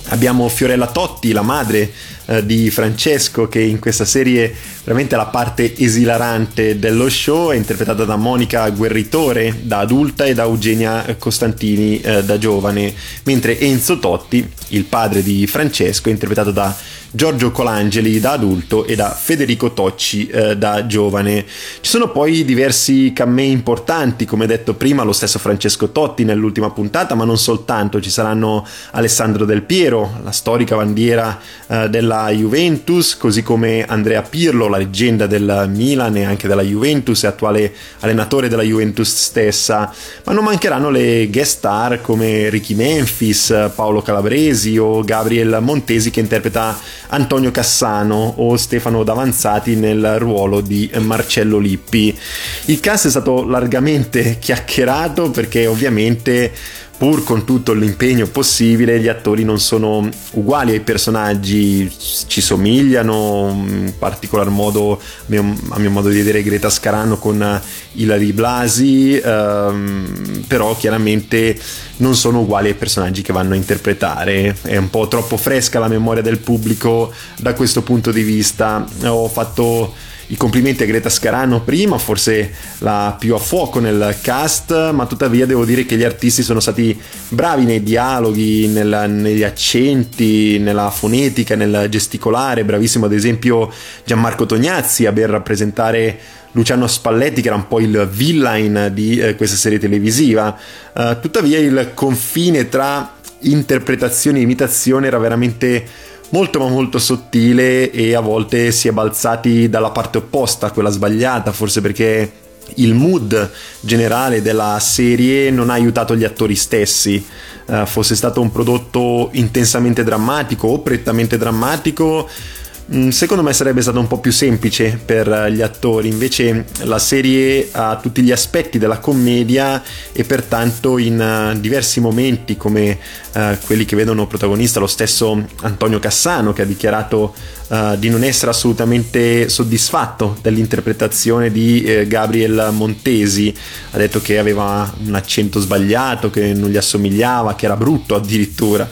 Abbiamo 0.09 0.47
Fiorella 0.49 0.87
Totti, 0.87 1.31
la 1.31 1.41
madre 1.41 1.91
eh, 2.25 2.45
di 2.45 2.69
Francesco, 2.69 3.47
che 3.47 3.61
in 3.61 3.79
questa 3.79 4.05
serie 4.05 4.53
veramente 4.83 5.15
la 5.15 5.25
parte 5.25 5.75
esilarante 5.75 6.77
dello 6.79 7.09
show, 7.09 7.51
è 7.51 7.55
interpretata 7.55 8.05
da 8.05 8.15
Monica 8.15 8.69
Guerritore 8.69 9.61
da 9.61 9.79
adulta 9.79 10.25
e 10.25 10.33
da 10.33 10.43
Eugenia 10.43 11.15
Costantini 11.17 11.99
eh, 12.01 12.23
da 12.23 12.37
giovane, 12.37 12.93
mentre 13.23 13.59
Enzo 13.59 13.99
Totti, 13.99 14.47
il 14.69 14.83
padre 14.85 15.23
di 15.23 15.47
Francesco, 15.47 16.09
è 16.09 16.11
interpretato 16.11 16.51
da 16.51 16.75
Giorgio 17.15 17.51
Colangeli 17.51 18.19
da 18.19 18.33
adulto 18.33 18.85
e 18.85 18.95
da 18.95 19.09
Federico 19.09 19.71
Tocci 19.71 20.27
eh, 20.27 20.57
da 20.57 20.85
giovane. 20.85 21.45
Ci 21.79 21.89
sono 21.89 22.11
poi 22.11 22.43
diversi 22.43 23.13
camei 23.13 23.51
importanti, 23.51 24.25
come 24.25 24.45
detto 24.45 24.73
prima, 24.73 25.03
lo 25.03 25.13
stesso 25.13 25.39
Francesco 25.39 25.91
Totti 25.91 26.25
nell'ultima 26.25 26.71
puntata, 26.71 27.15
ma 27.15 27.23
non 27.23 27.37
soltanto, 27.37 28.01
ci 28.01 28.09
saranno 28.09 28.67
Alessandro 28.91 29.45
Del 29.45 29.61
Piero, 29.61 30.19
la 30.23 30.31
storica 30.31 30.75
bandiera 30.75 31.39
eh, 31.67 31.89
della 31.89 32.14
Juventus, 32.31 33.17
così 33.17 33.43
come 33.43 33.85
Andrea 33.85 34.21
Pirlo, 34.21 34.67
la 34.67 34.77
leggenda 34.77 35.27
del 35.27 35.69
Milan 35.73 36.17
e 36.17 36.23
anche 36.23 36.47
della 36.47 36.61
Juventus 36.61 37.23
e 37.23 37.27
attuale 37.27 37.73
allenatore 37.99 38.47
della 38.47 38.63
Juventus 38.63 39.13
stessa, 39.13 39.93
ma 40.23 40.33
non 40.33 40.43
mancheranno 40.43 40.89
le 40.89 41.27
guest 41.29 41.57
star 41.57 42.01
come 42.01 42.49
Ricky 42.49 42.73
Memphis, 42.73 43.71
Paolo 43.73 44.01
Calabresi 44.01 44.77
o 44.77 45.01
Gabriel 45.01 45.59
Montesi 45.61 46.11
che 46.11 46.19
interpreta 46.19 46.77
Antonio 47.09 47.51
Cassano 47.51 48.35
o 48.37 48.57
Stefano 48.57 49.03
Davanzati 49.03 49.75
nel 49.75 50.19
ruolo 50.19 50.61
di 50.61 50.89
Marcello 50.99 51.57
Lippi. 51.57 52.17
Il 52.65 52.79
cast 52.79 53.07
è 53.07 53.09
stato 53.09 53.45
largamente 53.45 54.37
chiacchierato 54.39 55.31
perché 55.31 55.67
ovviamente 55.67 56.51
pur 56.97 57.23
con 57.23 57.43
tutto 57.45 57.73
l'impegno 57.73 58.25
possibile, 58.27 58.99
gli 58.99 59.07
attori 59.07 59.43
non 59.43 59.59
sono 59.59 60.07
uguali 60.31 60.71
ai 60.71 60.79
personaggi, 60.79 61.91
ci 62.27 62.41
somigliano, 62.41 63.65
in 63.67 63.93
particolar 63.97 64.49
modo, 64.49 64.99
a 64.99 65.79
mio, 65.79 65.89
modo 65.89 66.09
di 66.09 66.17
vedere, 66.17 66.41
Greta 66.41 66.69
Scarano 66.69 67.17
con 67.17 67.61
Ilari 67.93 68.31
Blasi, 68.31 69.17
ehm, 69.17 70.45
però 70.47 70.75
chiaramente 70.77 71.59
non 71.97 72.15
sono 72.15 72.41
uguali 72.41 72.69
ai 72.69 72.75
personaggi 72.75 73.21
che 73.21 73.33
vanno 73.33 73.53
a 73.53 73.57
interpretare. 73.57 74.55
È 74.61 74.77
un 74.77 74.89
po' 74.89 75.07
troppo 75.07 75.37
fresca 75.37 75.79
la 75.79 75.87
memoria 75.87 76.21
del 76.21 76.39
pubblico 76.39 77.11
da 77.37 77.53
questo 77.53 77.81
punto 77.81 78.11
di 78.11 78.23
vista. 78.23 78.85
Ho 79.03 79.27
fatto 79.27 79.93
i 80.27 80.37
complimenti 80.37 80.83
a 80.83 80.85
Greta 80.85 81.09
Scarano 81.09 81.61
prima, 81.61 81.97
forse 81.97 82.51
la 82.79 83.15
più 83.19 83.35
a 83.35 83.37
fuoco 83.37 83.79
nel 83.79 84.17
cast, 84.21 84.91
ma 84.91 85.05
tuttavia 85.05 85.45
devo 85.45 85.65
dire 85.65 85.85
che 85.85 85.97
gli 85.97 86.03
artisti 86.03 86.41
sono 86.41 86.59
stati 86.59 86.99
bravi 87.29 87.65
nei 87.65 87.83
dialoghi, 87.83 88.67
nella, 88.67 89.05
negli 89.05 89.43
accenti, 89.43 90.57
nella 90.57 90.89
fonetica, 90.89 91.55
nel 91.55 91.87
gesticolare, 91.89 92.63
bravissimo 92.63 93.05
ad 93.05 93.13
esempio 93.13 93.71
Gianmarco 94.03 94.45
Tognazzi 94.45 95.05
a 95.05 95.11
ben 95.11 95.27
rappresentare 95.27 96.19
Luciano 96.53 96.87
Spalletti 96.87 97.41
che 97.41 97.47
era 97.47 97.57
un 97.57 97.67
po' 97.67 97.79
il 97.79 98.07
villain 98.11 98.89
di 98.93 99.19
eh, 99.19 99.35
questa 99.35 99.57
serie 99.57 99.77
televisiva. 99.77 100.57
Uh, 100.93 101.19
tuttavia 101.19 101.59
il 101.59 101.91
confine 101.93 102.69
tra 102.69 103.13
interpretazione 103.41 104.39
e 104.39 104.41
imitazione 104.43 105.07
era 105.07 105.17
veramente 105.17 105.85
molto 106.29 106.59
ma 106.59 106.67
molto 106.67 106.99
sottile 106.99 107.91
e 107.91 108.15
a 108.15 108.19
volte 108.19 108.71
si 108.71 108.87
è 108.87 108.91
balzati 108.91 109.69
dalla 109.69 109.91
parte 109.91 110.17
opposta, 110.17 110.71
quella 110.71 110.89
sbagliata, 110.89 111.51
forse 111.51 111.81
perché 111.81 112.31
il 112.75 112.93
mood 112.93 113.51
generale 113.79 114.41
della 114.41 114.77
serie 114.79 115.51
non 115.51 115.69
ha 115.69 115.73
aiutato 115.73 116.15
gli 116.15 116.23
attori 116.23 116.55
stessi. 116.55 117.25
Uh, 117.67 117.85
fosse 117.85 118.15
stato 118.15 118.41
un 118.41 118.51
prodotto 118.51 119.29
intensamente 119.33 120.03
drammatico 120.03 120.67
o 120.67 120.79
prettamente 120.81 121.37
drammatico, 121.37 122.29
Mm, 122.29 122.64
secondo 123.09 123.41
me 123.41 123.51
sarebbe 123.51 123.81
stato 123.81 123.99
un 123.99 124.05
po' 124.05 124.19
più 124.19 124.31
semplice 124.31 124.99
per 125.03 125.49
gli 125.51 125.61
attori, 125.61 126.07
invece 126.07 126.65
la 126.83 126.99
serie 126.99 127.69
ha 127.71 127.97
tutti 127.97 128.21
gli 128.21 128.31
aspetti 128.31 128.77
della 128.77 128.99
commedia 128.99 129.81
e 130.11 130.23
pertanto 130.23 130.99
in 130.99 131.19
uh, 131.19 131.59
diversi 131.59 131.99
momenti 131.99 132.57
come 132.57 132.99
uh, 133.33 133.57
quelli 133.65 133.85
che 133.85 133.95
vedono 133.95 134.27
protagonista 134.27 134.79
lo 134.79 134.87
stesso 134.87 135.43
Antonio 135.61 135.97
Cassano 135.97 136.53
che 136.53 136.61
ha 136.61 136.65
dichiarato 136.65 137.33
uh, 137.69 137.97
di 137.97 138.09
non 138.09 138.23
essere 138.23 138.51
assolutamente 138.51 139.49
soddisfatto 139.49 140.37
dell'interpretazione 140.41 141.51
di 141.51 141.83
eh, 141.83 142.05
Gabriel 142.05 142.69
Montesi, 142.71 143.51
ha 143.91 143.97
detto 143.97 144.21
che 144.21 144.37
aveva 144.37 144.93
un 145.03 145.15
accento 145.15 145.59
sbagliato, 145.59 146.29
che 146.29 146.53
non 146.53 146.69
gli 146.69 146.77
assomigliava, 146.77 147.55
che 147.55 147.65
era 147.65 147.75
brutto 147.75 148.13
addirittura. 148.13 148.87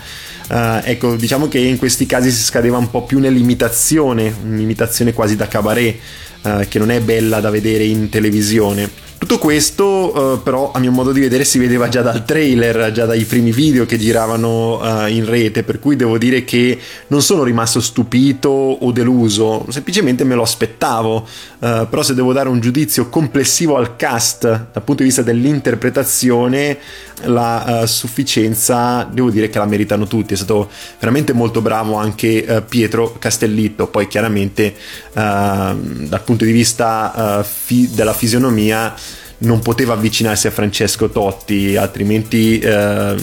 Uh, 0.50 0.82
ecco, 0.84 1.16
diciamo 1.16 1.48
che 1.48 1.60
in 1.60 1.78
questi 1.78 2.06
casi 2.06 2.32
si 2.32 2.44
scadeva 2.44 2.78
un 2.78 2.90
po' 2.90 3.04
più 3.04 3.20
nell'imitazione, 3.20 4.34
un'imitazione 4.44 5.14
quasi 5.14 5.36
da 5.36 5.48
cabaret, 5.48 5.98
uh, 6.44 6.68
che 6.68 6.80
non 6.80 6.92
è 6.92 7.00
bella 7.00 7.40
da 7.40 7.50
vedere 7.50 7.84
in 7.84 8.10
televisione. 8.10 9.03
Tutto 9.24 9.38
questo 9.38 9.86
uh, 9.86 10.44
però 10.44 10.74
a 10.74 10.80
mio 10.80 10.92
modo 10.92 11.14
di 11.14 11.22
vedere 11.22 11.46
si 11.46 11.58
vedeva 11.58 11.88
già 11.88 12.02
dal 12.02 12.26
trailer, 12.26 12.92
già 12.92 13.06
dai 13.06 13.24
primi 13.24 13.54
video 13.54 13.86
che 13.86 13.98
giravano 13.98 14.82
uh, 14.82 15.08
in 15.08 15.26
rete, 15.26 15.64
per 15.64 15.80
cui 15.80 15.96
devo 15.96 16.18
dire 16.18 16.44
che 16.44 16.78
non 17.08 17.22
sono 17.22 17.44
rimasto 17.44 17.80
stupito 17.80 18.50
o 18.50 18.92
deluso, 18.92 19.66
semplicemente 19.70 20.26
me 20.26 20.36
lo 20.36 20.42
aspettavo, 20.42 21.16
uh, 21.16 21.88
però 21.90 22.02
se 22.02 22.16
devo 22.16 22.34
dare 22.34 22.50
un 22.50 22.60
giudizio 22.60 23.08
complessivo 23.08 23.78
al 23.78 23.96
cast 23.96 24.42
dal 24.42 24.84
punto 24.84 25.04
di 25.04 25.04
vista 25.04 25.22
dell'interpretazione, 25.22 26.78
la 27.26 27.86
sufficienza 27.88 29.08
devo 29.10 29.30
dire 29.30 29.48
che 29.48 29.58
la 29.58 29.66
meritano 29.66 30.06
tutti, 30.06 30.34
è 30.34 30.36
stato 30.36 30.70
veramente 31.00 31.32
molto 31.32 31.62
bravo 31.62 31.96
anche 31.96 32.66
Pietro 32.68 33.16
Castellitto, 33.18 33.88
poi 33.88 34.08
chiaramente 34.08 34.76
dal 35.14 36.22
punto 36.26 36.44
di 36.44 36.52
vista 36.52 37.46
fi- 37.48 37.90
della 37.94 38.14
fisionomia 38.14 38.94
non 39.44 39.60
poteva 39.60 39.94
avvicinarsi 39.94 40.48
a 40.48 40.52
Francesco 40.52 41.10
Totti, 41.10 41.76
altrimenti 41.76 42.60
eh, 42.60 43.16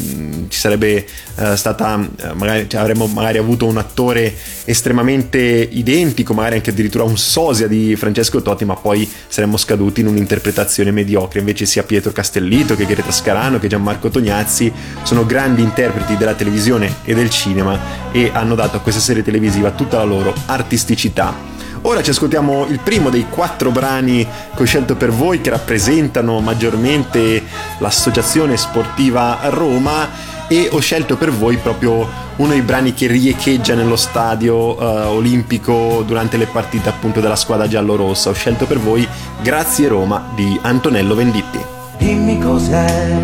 ci 0.48 0.58
sarebbe 0.58 1.06
eh, 1.36 1.56
stata, 1.56 1.98
eh, 2.00 2.34
magari, 2.34 2.68
cioè, 2.68 2.80
avremmo 2.80 3.06
magari 3.06 3.38
avuto 3.38 3.66
un 3.66 3.78
attore 3.78 4.34
estremamente 4.64 5.38
identico, 5.38 6.34
magari 6.34 6.56
anche 6.56 6.70
addirittura 6.70 7.04
un 7.04 7.16
sosia 7.16 7.66
di 7.66 7.96
Francesco 7.96 8.42
Totti, 8.42 8.64
ma 8.64 8.74
poi 8.74 9.10
saremmo 9.28 9.56
scaduti 9.56 10.00
in 10.00 10.08
un'interpretazione 10.08 10.90
mediocre. 10.90 11.40
Invece 11.40 11.66
sia 11.66 11.82
Pietro 11.82 12.12
Castellito 12.12 12.76
che 12.76 12.86
Greta 12.86 13.12
Scarano 13.12 13.58
che 13.58 13.68
Gianmarco 13.68 14.10
Tognazzi 14.10 14.72
sono 15.02 15.24
grandi 15.24 15.62
interpreti 15.62 16.16
della 16.16 16.34
televisione 16.34 16.96
e 17.04 17.14
del 17.14 17.30
cinema 17.30 18.10
e 18.12 18.30
hanno 18.32 18.54
dato 18.54 18.76
a 18.76 18.80
questa 18.80 19.00
serie 19.00 19.22
televisiva 19.22 19.70
tutta 19.70 19.96
la 19.96 20.04
loro 20.04 20.34
artisticità. 20.46 21.49
Ora 21.82 22.02
ci 22.02 22.10
ascoltiamo 22.10 22.66
il 22.66 22.78
primo 22.78 23.08
dei 23.08 23.26
quattro 23.28 23.70
brani 23.70 24.26
che 24.54 24.62
ho 24.62 24.66
scelto 24.66 24.96
per 24.96 25.10
voi 25.10 25.40
che 25.40 25.50
rappresentano 25.50 26.40
maggiormente 26.40 27.42
l'associazione 27.78 28.56
sportiva 28.58 29.38
Roma 29.44 30.08
e 30.46 30.68
ho 30.70 30.78
scelto 30.80 31.16
per 31.16 31.30
voi 31.30 31.56
proprio 31.56 32.06
uno 32.36 32.50
dei 32.50 32.60
brani 32.62 32.92
che 32.92 33.06
riecheggia 33.06 33.74
nello 33.74 33.96
stadio 33.96 34.76
uh, 34.76 35.08
olimpico 35.08 36.02
durante 36.06 36.36
le 36.36 36.46
partite 36.46 36.88
appunto 36.88 37.20
della 37.20 37.36
squadra 37.36 37.66
giallorossa. 37.66 38.30
Ho 38.30 38.34
scelto 38.34 38.66
per 38.66 38.78
voi 38.78 39.06
Grazie 39.40 39.88
Roma 39.88 40.30
di 40.34 40.58
Antonello 40.62 41.14
Venditti. 41.14 41.58
Dimmi 41.98 42.38
cos'è 42.40 43.16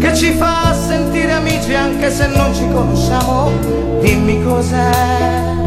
che 0.00 0.14
ci 0.16 0.32
fa 0.32 0.74
sentire 0.74 1.32
amici 1.32 1.74
anche 1.74 2.10
se 2.10 2.26
non 2.28 2.54
ci 2.54 2.66
conosciamo. 2.68 3.50
Dimmi 4.00 4.42
cos'è 4.42 5.57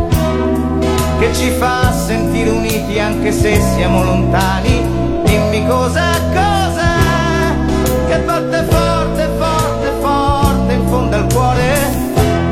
che 1.22 1.36
ci 1.36 1.52
fa 1.52 1.94
sentire 1.94 2.50
uniti 2.50 2.98
anche 2.98 3.32
se 3.32 3.62
siamo 3.76 4.04
lontani. 4.04 4.82
Dimmi 5.24 5.68
cosa, 5.68 6.20
cosa, 6.34 6.96
che 8.08 8.18
batte 8.22 8.64
forte, 8.68 9.30
forte, 9.38 9.92
forte 10.02 10.74
in 10.74 10.88
fondo 10.88 11.16
al 11.18 11.32
cuore, 11.32 11.76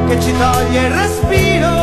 che 0.08 0.22
ci 0.22 0.32
toglie 0.38 0.86
il 0.86 0.92
respiro 0.92 1.79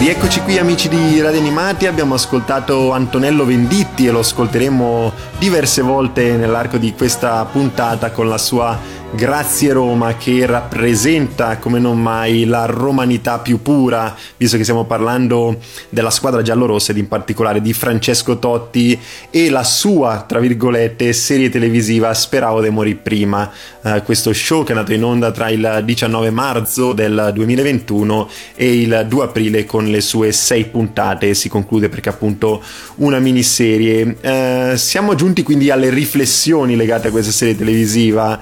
Rieccoci 0.00 0.40
qui 0.40 0.56
amici 0.56 0.88
di 0.88 1.20
Radio 1.20 1.40
Animati, 1.40 1.86
abbiamo 1.86 2.14
ascoltato 2.14 2.92
Antonello 2.92 3.44
Venditti 3.44 4.06
e 4.06 4.10
lo 4.10 4.20
ascolteremo 4.20 5.12
diverse 5.38 5.82
volte 5.82 6.36
nell'arco 6.38 6.78
di 6.78 6.94
questa 6.94 7.44
puntata 7.44 8.10
con 8.10 8.26
la 8.26 8.38
sua 8.38 8.78
Grazie 9.12 9.72
Roma 9.72 10.16
che 10.16 10.46
rappresenta 10.46 11.58
come 11.58 11.80
non 11.80 12.00
mai 12.00 12.44
la 12.44 12.66
romanità 12.66 13.40
più 13.40 13.60
pura, 13.60 14.16
visto 14.36 14.56
che 14.56 14.62
stiamo 14.62 14.84
parlando 14.84 15.58
della 15.88 16.10
squadra 16.10 16.42
giallorossa 16.42 16.92
ed 16.92 16.98
in 16.98 17.08
particolare 17.08 17.60
di 17.60 17.72
Francesco 17.72 18.38
Totti 18.38 18.98
e 19.30 19.50
la 19.50 19.64
sua, 19.64 20.24
tra 20.26 20.38
virgolette, 20.38 21.12
serie 21.12 21.50
televisiva 21.50 22.14
Speravo 22.14 22.60
de 22.60 22.70
morì 22.70 22.94
prima, 22.94 23.50
Eh, 23.82 24.02
questo 24.02 24.34
show 24.34 24.62
che 24.62 24.74
è 24.74 24.76
andato 24.76 24.92
in 24.92 25.02
onda 25.02 25.30
tra 25.30 25.48
il 25.48 25.80
19 25.84 26.28
marzo 26.28 26.92
del 26.92 27.30
2021 27.32 28.28
e 28.54 28.78
il 28.78 29.06
2 29.08 29.24
aprile 29.24 29.64
con 29.64 29.86
le 29.86 30.02
sue 30.02 30.32
sei 30.32 30.66
puntate, 30.66 31.32
si 31.32 31.48
conclude 31.48 31.88
perché 31.88 32.10
appunto 32.10 32.62
una 32.96 33.18
miniserie. 33.20 34.16
Eh, 34.20 34.72
siamo 34.76 35.14
giunti 35.14 35.42
quindi 35.42 35.70
alle 35.70 35.88
riflessioni 35.88 36.76
legate 36.76 37.08
a 37.08 37.10
questa 37.10 37.32
serie 37.32 37.56
televisiva. 37.56 38.38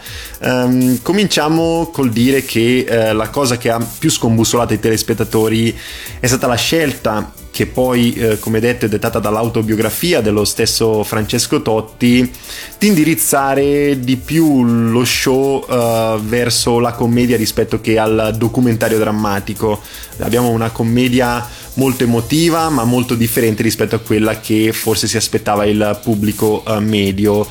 Ehm, 0.64 1.03
cominciamo 1.03 1.90
col 1.92 2.11
dire 2.11 2.44
che 2.44 2.85
eh, 2.88 3.12
la 3.12 3.29
cosa 3.29 3.57
che 3.57 3.71
ha 3.71 3.85
più 3.99 4.11
scombussolato 4.11 4.75
i 4.75 4.81
telespettatori 4.81 5.77
è 6.21 6.27
stata 6.27 6.47
la 6.47 6.57
scelta 6.57 7.33
che 7.51 7.66
poi, 7.66 8.12
eh, 8.12 8.38
come 8.38 8.61
detto, 8.61 8.85
è 8.85 8.88
dettata 8.88 9.18
dall'autobiografia 9.18 10.21
dello 10.21 10.44
stesso 10.44 11.03
Francesco 11.03 11.61
Totti, 11.61 12.31
di 12.79 12.87
indirizzare 12.87 13.99
di 13.99 14.16
più 14.16 14.64
lo 14.64 15.05
show 15.05 15.66
eh, 15.68 16.21
verso 16.23 16.79
la 16.79 16.92
commedia 16.92 17.37
rispetto 17.37 17.81
che 17.81 17.99
al 17.99 18.35
documentario 18.37 18.99
drammatico. 18.99 19.81
Abbiamo 20.18 20.51
una 20.51 20.71
commedia 20.71 21.44
molto 21.75 22.05
emotiva, 22.05 22.68
ma 22.68 22.85
molto 22.85 23.16
differente 23.16 23.64
rispetto 23.64 23.97
a 23.97 24.01
quella 24.01 24.38
che 24.38 24.73
forse 24.73 25.09
si 25.09 25.16
aspettava 25.16 25.64
il 25.64 25.99
pubblico 26.01 26.62
eh, 26.64 26.79
medio. 26.79 27.44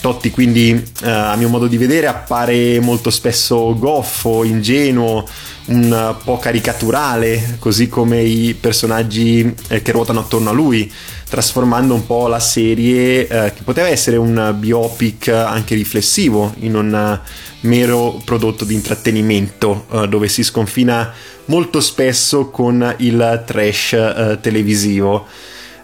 Totti 0.00 0.30
quindi 0.30 0.70
eh, 1.02 1.10
a 1.10 1.36
mio 1.36 1.48
modo 1.48 1.66
di 1.66 1.76
vedere 1.76 2.06
appare 2.06 2.80
molto 2.80 3.10
spesso 3.10 3.76
goffo, 3.78 4.44
ingenuo, 4.44 5.26
un 5.66 6.16
po' 6.24 6.38
caricaturale, 6.38 7.56
così 7.58 7.88
come 7.88 8.22
i 8.22 8.54
personaggi 8.54 9.54
eh, 9.68 9.82
che 9.82 9.92
ruotano 9.92 10.20
attorno 10.20 10.50
a 10.50 10.52
lui, 10.52 10.90
trasformando 11.28 11.94
un 11.94 12.06
po' 12.06 12.26
la 12.26 12.40
serie 12.40 13.26
eh, 13.26 13.52
che 13.54 13.62
poteva 13.62 13.88
essere 13.88 14.16
un 14.16 14.54
biopic 14.58 15.28
anche 15.28 15.74
riflessivo 15.74 16.54
in 16.60 16.74
un 16.74 16.94
eh, 16.94 17.20
mero 17.60 18.20
prodotto 18.24 18.64
di 18.64 18.74
intrattenimento 18.74 19.86
eh, 19.92 20.08
dove 20.08 20.28
si 20.28 20.42
sconfina 20.42 21.12
molto 21.44 21.80
spesso 21.80 22.48
con 22.50 22.94
il 22.98 23.42
trash 23.46 23.92
eh, 23.92 24.38
televisivo. 24.40 25.26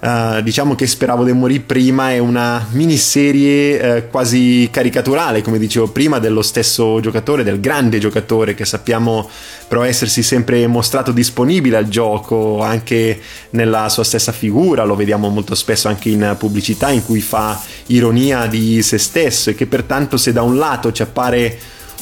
Uh, 0.07 0.41
diciamo 0.41 0.77
che 0.77 0.87
speravo 0.87 1.25
di 1.25 1.33
morire 1.33 1.65
prima 1.65 2.13
è 2.13 2.19
una 2.19 2.65
miniserie 2.71 3.97
uh, 3.97 4.09
quasi 4.09 4.69
caricaturale, 4.71 5.43
come 5.43 5.59
dicevo 5.59 5.89
prima, 5.89 6.21
dello 6.21 6.43
stesso 6.43 7.01
giocatore, 7.01 7.43
del 7.43 7.59
grande 7.59 7.99
giocatore 7.99 8.55
che 8.55 8.65
sappiamo 8.65 9.29
però 9.67 9.83
essersi 9.83 10.23
sempre 10.23 10.65
mostrato 10.69 11.11
disponibile 11.11 11.77
al 11.77 11.89
gioco 11.89 12.63
anche 12.63 13.21
nella 13.51 13.89
sua 13.89 14.05
stessa 14.05 14.31
figura, 14.31 14.85
lo 14.85 14.95
vediamo 14.95 15.29
molto 15.29 15.57
spesso 15.57 15.89
anche 15.89 16.09
in 16.09 16.37
pubblicità 16.39 16.91
in 16.91 17.05
cui 17.05 17.21
fa 17.21 17.61
ironia 17.87 18.47
di 18.47 18.83
se 18.83 18.99
stesso 18.99 19.51
e 19.51 19.57
che 19.57 19.67
pertanto 19.67 20.19
se 20.19 20.33
da 20.33 20.43
un 20.43 20.57
lato 20.57 20.93
ci 20.93 21.03
appare 21.03 21.59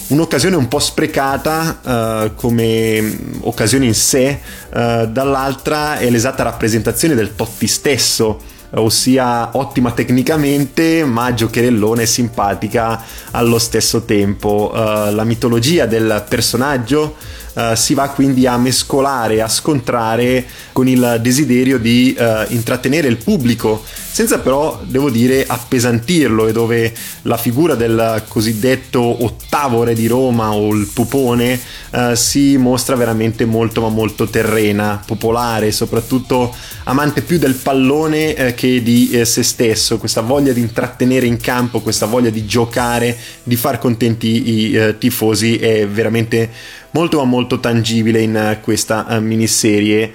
un'occasione 0.09 0.57
un 0.57 0.69
po' 0.69 0.79
sprecata 0.79 1.81
uh, 1.83 2.35
come 2.35 3.19
occasione 3.41 3.87
in 3.87 3.95
sé, 3.95 4.41
uh, 4.71 5.07
dall'altra 5.07 5.99
è 5.99 6.11
l'esatta 6.11 6.43
rappresentazione 6.43 7.15
del 7.15 7.35
Totti 7.35 7.67
stesso, 7.67 8.41
ossia 8.75 9.57
ottima 9.57 9.93
tecnicamente 9.93 11.05
ma 11.05 11.33
giocherellone 11.33 12.03
e 12.03 12.07
simpatica 12.07 13.03
allo 13.31 13.59
stesso 13.59 14.03
tempo. 14.03 14.73
Uh, 14.73 15.15
la 15.15 15.25
mitologia 15.25 15.87
del 15.87 16.25
personaggio 16.29 17.17
Uh, 17.55 17.75
si 17.75 17.95
va 17.95 18.09
quindi 18.09 18.47
a 18.47 18.57
mescolare, 18.57 19.40
a 19.40 19.49
scontrare 19.49 20.45
con 20.73 20.88
il 20.88 21.19
desiderio 21.23 21.79
di 21.79 22.14
uh, 22.19 22.53
intrattenere 22.53 23.07
il 23.07 23.17
pubblico, 23.17 23.83
senza 23.85 24.40
però, 24.40 24.81
devo 24.85 25.09
dire, 25.09 25.45
appesantirlo 25.47 26.49
e 26.49 26.53
dove 26.53 26.93
la 27.23 27.37
figura 27.37 27.75
del 27.77 28.25
cosiddetto 28.27 29.25
ottavo 29.25 29.85
re 29.85 29.95
di 29.95 30.09
Roma 30.09 30.53
o 30.53 30.75
il 30.75 30.88
pupone 30.93 31.61
uh, 31.90 32.14
si 32.14 32.57
mostra 32.57 32.97
veramente 32.97 33.45
molto 33.45 33.81
ma 33.83 33.88
molto 33.88 34.27
terrena, 34.27 35.01
popolare, 35.05 35.71
soprattutto 35.71 36.55
amante 36.85 37.23
più 37.23 37.38
del 37.38 37.55
pallone 37.55 38.55
che 38.55 38.83
di 38.83 39.11
eh, 39.11 39.25
se 39.25 39.43
stesso, 39.43 39.99
questa 39.99 40.21
voglia 40.21 40.53
di 40.53 40.61
intrattenere 40.61 41.27
in 41.27 41.38
campo, 41.38 41.81
questa 41.81 42.07
voglia 42.07 42.31
di 42.31 42.47
giocare, 42.47 43.17
di 43.43 43.57
far 43.57 43.79
contenti 43.79 44.69
i 44.69 44.75
eh, 44.75 44.99
tifosi 44.99 45.57
è 45.57 45.87
veramente 45.87 46.51
molto 46.95 47.19
ma 47.19 47.25
molto 47.25 47.61
tangibile 47.61 48.21
in 48.21 48.59
questa 48.63 49.07
uh, 49.09 49.21
miniserie. 49.21 50.13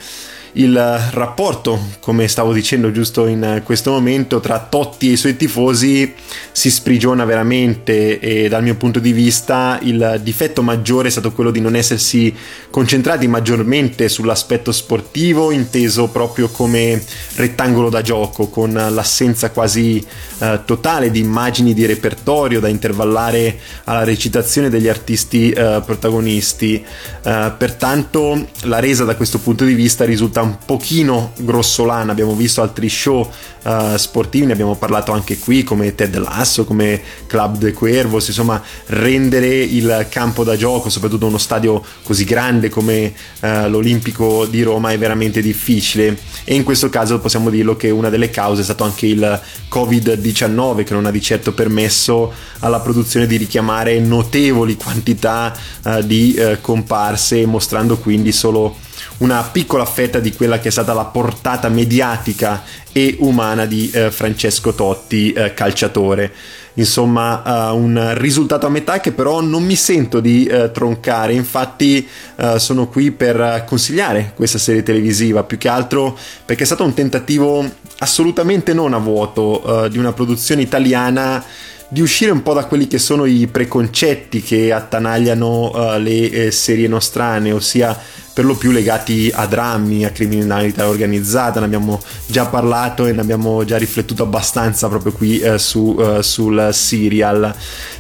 Il 0.54 0.76
rapporto, 1.12 1.80
come 2.00 2.28
stavo 2.28 2.54
dicendo 2.54 2.92
giusto 2.92 3.28
in 3.28 3.62
questo 3.64 3.92
momento, 3.92 4.40
tra 4.40 4.60
Totti 4.60 5.10
e 5.10 5.12
i 5.12 5.16
suoi 5.16 5.36
tifosi 5.36 6.12
si 6.52 6.72
sprigiona 6.72 7.24
veramente 7.24 8.20
e 8.20 8.50
dal 8.50 8.64
mio 8.64 8.76
punto 8.76 9.00
di 9.00 9.12
vista 9.12 9.78
il 9.84 10.20
difetto 10.24 10.64
maggiore 10.64 11.10
è 11.10 11.12
stato 11.12 11.34
quello 11.34 11.52
di 11.52 11.62
non 11.62 11.76
essersi 11.76 12.36
concentrati 12.70 13.28
maggiormente 13.28 14.10
sull'aspetto 14.10 14.72
sportivo, 14.72 15.52
inteso 15.52 16.10
proprio 16.10 16.50
come 16.50 17.02
rettangolo 17.36 17.90
da 17.90 18.02
gioco, 18.02 18.48
con 18.48 18.72
l'assenza 18.72 19.52
quasi 19.52 20.06
eh, 20.40 20.62
totale 20.66 21.12
di 21.12 21.20
immagini 21.20 21.74
di 21.74 21.86
repertorio 21.86 22.60
da 22.60 22.68
intervallare 22.68 23.58
alla 23.86 24.04
recitazione 24.04 24.70
degli 24.70 24.88
artisti 24.88 25.52
eh, 25.52 25.82
protagonisti. 25.86 26.84
Eh, 27.24 27.54
pertanto 27.58 28.48
la 28.64 28.80
resa 28.80 29.04
da 29.04 29.16
questo 29.16 29.40
punto 29.40 29.66
di 29.66 29.74
vista 29.74 30.06
risulta 30.06 30.42
un 30.42 30.58
pochino 30.64 31.34
grossolana, 31.38 32.12
abbiamo 32.12 32.36
visto 32.36 32.62
altri 32.62 32.90
show 32.90 33.30
uh, 33.64 33.98
sportivi, 33.98 34.46
ne 34.46 34.54
abbiamo 34.54 34.76
parlato 34.76 35.12
anche 35.12 35.38
qui 35.38 35.64
come 35.64 35.96
Ted 35.96 36.16
Lasso, 36.18 36.66
come 36.66 37.02
Club 37.28 37.58
de 37.58 37.74
Cuervos, 37.74 38.28
insomma 38.28 38.62
rendere 38.88 39.48
il 39.48 40.08
campo 40.10 40.44
da 40.44 40.56
gioco, 40.56 40.90
soprattutto 40.90 41.26
uno 41.26 41.38
stadio 41.38 41.84
così 42.04 42.24
grande 42.24 42.59
come 42.68 43.14
uh, 43.40 43.70
l'Olimpico 43.70 44.46
di 44.46 44.62
Roma 44.62 44.92
è 44.92 44.98
veramente 44.98 45.42
difficile 45.42 46.18
e 46.44 46.56
in 46.56 46.64
questo 46.64 46.90
caso 46.90 47.20
possiamo 47.20 47.50
dirlo 47.50 47.78
che 47.78 47.90
una 47.90 48.10
delle 48.10 48.30
cause 48.30 48.60
è 48.60 48.64
stato 48.66 48.84
anche 48.84 49.06
il 49.06 49.42
Covid-19 49.72 50.84
che 50.84 50.94
non 50.94 51.06
ha 51.06 51.12
di 51.12 51.22
certo 51.22 51.54
permesso 51.54 52.34
alla 52.60 52.82
produzione 52.82 53.26
di 53.26 53.38
richiamare 53.38 53.98
notevoli 54.00 54.76
quantità 54.76 55.58
uh, 55.84 56.02
di 56.02 56.38
comparse 56.60 57.46
mostrando 57.46 57.98
quindi 57.98 58.34
solo 58.34 58.76
una 59.20 59.44
piccola 59.44 59.86
fetta 59.86 60.20
di 60.20 60.34
quella 60.34 60.60
che 60.60 60.70
è 60.70 60.72
stata 60.72 60.94
la 60.94 61.06
portata 61.06 61.70
mediatica 61.70 62.64
e 62.92 63.18
umana 63.20 63.66
di 63.66 63.90
eh, 63.92 64.12
Francesco 64.12 64.74
Totti, 64.74 65.32
eh, 65.32 65.54
calciatore. 65.54 66.34
Insomma 66.74 67.72
uh, 67.72 67.76
un 67.76 68.14
risultato 68.18 68.66
a 68.66 68.70
metà 68.70 69.00
che 69.00 69.12
però 69.12 69.42
non 69.42 69.64
mi 69.64 69.76
sento 69.76 70.20
di 70.20 70.50
uh, 70.52 70.72
troncare, 70.72 71.34
infatti 71.34 72.08
uh, 72.36 72.58
sono 72.58 72.88
qui 72.88 73.12
per 73.12 73.64
consigliare 73.66 74.34
questa 74.36 74.58
serie 74.58 74.84
televisiva, 74.84 75.44
più 75.44 75.58
che 75.58 75.68
altro 75.68 76.18
perché 76.46 76.64
è 76.64 76.66
stato 76.66 76.84
un 76.84 76.94
tentativo 76.94 77.64
assolutamente 78.00 78.74
non 78.74 78.94
a 78.94 78.98
vuoto 78.98 79.88
di 79.90 79.98
una 79.98 80.14
produzione 80.14 80.62
italiana 80.62 81.44
di 81.90 82.02
uscire 82.02 82.32
un 82.32 82.44
po' 82.44 82.54
da 82.54 82.66
quelli 82.66 82.88
che 82.88 83.00
sono 83.00 83.26
i 83.26 83.48
preconcetti 83.48 84.42
che 84.42 84.72
attanagliano 84.72 85.72
uh, 85.72 86.00
le 86.00 86.30
eh, 86.30 86.52
serie 86.52 86.88
nostrane, 86.88 87.52
ossia 87.52 87.98
per 88.32 88.46
lo 88.46 88.56
più 88.56 88.72
legati 88.72 89.30
a 89.34 89.46
drammi, 89.48 90.06
a 90.06 90.12
criminalità 90.12 90.88
organizzata, 90.88 91.60
ne 91.60 91.66
abbiamo 91.66 92.00
già 92.28 92.46
parlato 92.46 93.06
e 93.06 93.12
ne 93.12 93.22
abbiamo 93.22 93.66
già 93.66 93.78
riflettuto 93.78 94.24
abbastanza 94.24 94.88
proprio 94.88 95.12
qui 95.12 95.40
eh, 95.40 95.58
su, 95.58 95.98
eh, 96.00 96.24
sul 96.24 96.70
serial. 96.72 97.54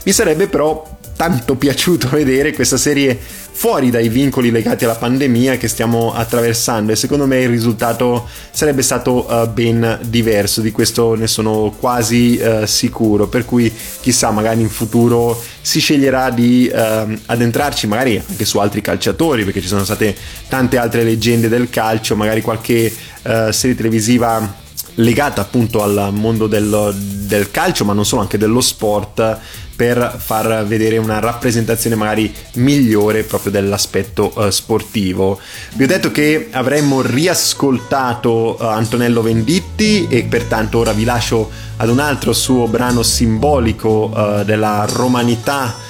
Mi 0.04 0.12
sarebbe 0.14 0.48
però 0.48 0.99
tanto 1.20 1.56
piaciuto 1.56 2.08
vedere 2.12 2.54
questa 2.54 2.78
serie 2.78 3.20
fuori 3.52 3.90
dai 3.90 4.08
vincoli 4.08 4.52
legati 4.52 4.86
alla 4.86 4.96
pandemia 4.96 5.58
che 5.58 5.68
stiamo 5.68 6.14
attraversando. 6.14 6.94
E 6.94 6.96
secondo 6.96 7.28
me 7.28 7.42
il 7.42 7.50
risultato 7.50 8.26
sarebbe 8.52 8.82
stato 8.82 9.26
uh, 9.30 9.52
ben 9.52 10.00
diverso, 10.04 10.62
di 10.62 10.72
questo 10.72 11.16
ne 11.16 11.28
sono 11.28 11.76
quasi 11.78 12.40
uh, 12.42 12.66
sicuro, 12.66 13.28
per 13.28 13.44
cui 13.44 13.70
chissà 14.00 14.32
magari 14.32 14.62
in 14.62 14.70
futuro 14.70 15.38
si 15.60 15.82
sceglierà 15.82 16.30
di 16.30 16.72
uh, 16.74 16.78
addentrarci 17.26 17.86
magari 17.86 18.24
anche 18.26 18.46
su 18.46 18.58
altri 18.60 18.80
calciatori 18.80 19.44
perché 19.44 19.60
ci 19.60 19.68
sono 19.68 19.84
state 19.84 20.16
tante 20.48 20.78
altre 20.78 21.04
leggende 21.04 21.50
del 21.50 21.70
calcio, 21.70 22.16
magari 22.16 22.42
qualche 22.42 22.94
serie 23.22 23.76
televisiva 23.76 24.56
legata 24.96 25.42
appunto 25.42 25.84
al 25.84 26.12
mondo 26.14 26.48
del, 26.48 26.96
del 26.96 27.52
calcio 27.52 27.84
ma 27.84 27.92
non 27.92 28.06
solo 28.06 28.22
anche 28.22 28.38
dello 28.38 28.62
sport 28.62 29.40
per 29.80 30.20
far 30.22 30.66
vedere 30.66 30.98
una 30.98 31.20
rappresentazione 31.20 31.96
magari 31.96 32.36
migliore 32.56 33.24
proprio 33.24 33.50
dell'aspetto 33.50 34.34
uh, 34.36 34.50
sportivo. 34.50 35.40
Vi 35.76 35.86
ho 35.86 35.88
detto 35.88 36.12
che 36.12 36.50
avremmo 36.52 37.00
riascoltato 37.00 38.58
uh, 38.60 38.66
Antonello 38.66 39.22
Venditti 39.22 40.06
e 40.10 40.26
pertanto 40.26 40.80
ora 40.80 40.92
vi 40.92 41.06
lascio 41.06 41.50
ad 41.78 41.88
un 41.88 42.00
altro 42.00 42.34
suo 42.34 42.68
brano 42.68 43.04
simbolico 43.04 44.12
uh, 44.14 44.44
della 44.44 44.86
romanità 44.86 45.88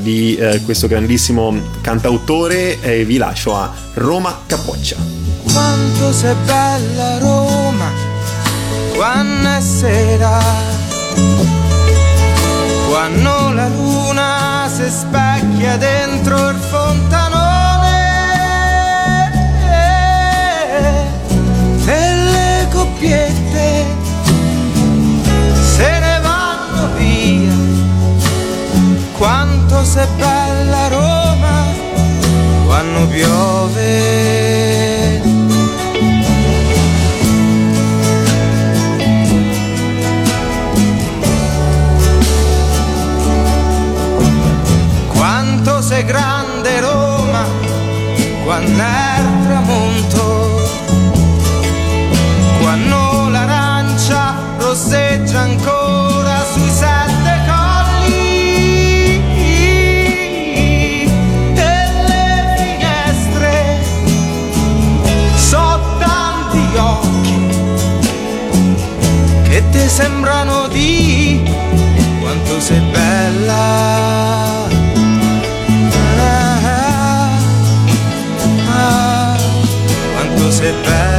di 0.00 0.36
questo 0.64 0.88
grandissimo 0.88 1.56
cantautore 1.80 2.80
e 2.80 3.04
vi 3.04 3.18
lascio 3.18 3.54
a 3.54 3.72
Roma 3.94 4.40
Capoccia. 4.44 4.96
Quanto 5.44 6.12
sei 6.12 6.34
bella 6.44 7.18
Roma, 7.18 7.92
quando 8.96 9.48
è 9.48 9.60
sera 9.60 11.59
quando 12.90 13.52
la 13.52 13.68
luna 13.68 14.68
si 14.68 14.90
specchia 14.90 15.76
dentro 15.76 16.48
il 16.48 16.58
fontanone. 16.58 17.38
E 21.86 22.14
le 22.14 22.68
coppiette 22.72 23.84
se 25.54 25.98
ne 26.00 26.20
vanno 26.20 26.92
via. 26.96 27.54
Quanto 29.16 29.84
sei 29.84 30.08
bella 30.16 30.88
Roma 30.88 31.66
quando 32.66 33.06
piove 33.06 34.69
grande 46.10 46.80
Roma 46.80 47.44
quando 48.42 48.82
è 48.82 49.20
il 49.20 49.46
tramonto, 49.46 50.60
quando 52.60 53.28
l'arancia 53.28 54.34
rosseggia 54.58 55.38
ancora 55.42 56.44
sui 56.52 56.68
sette 56.68 57.42
colli. 57.46 59.22
E 61.54 61.86
le 62.08 62.26
finestre 62.56 63.54
so 65.36 65.80
tanti 66.00 66.76
occhi 66.76 67.38
che 69.48 69.62
ti 69.70 69.88
sembrano 69.88 70.66
di 70.66 70.79
sit 80.60 80.74
back 80.84 81.09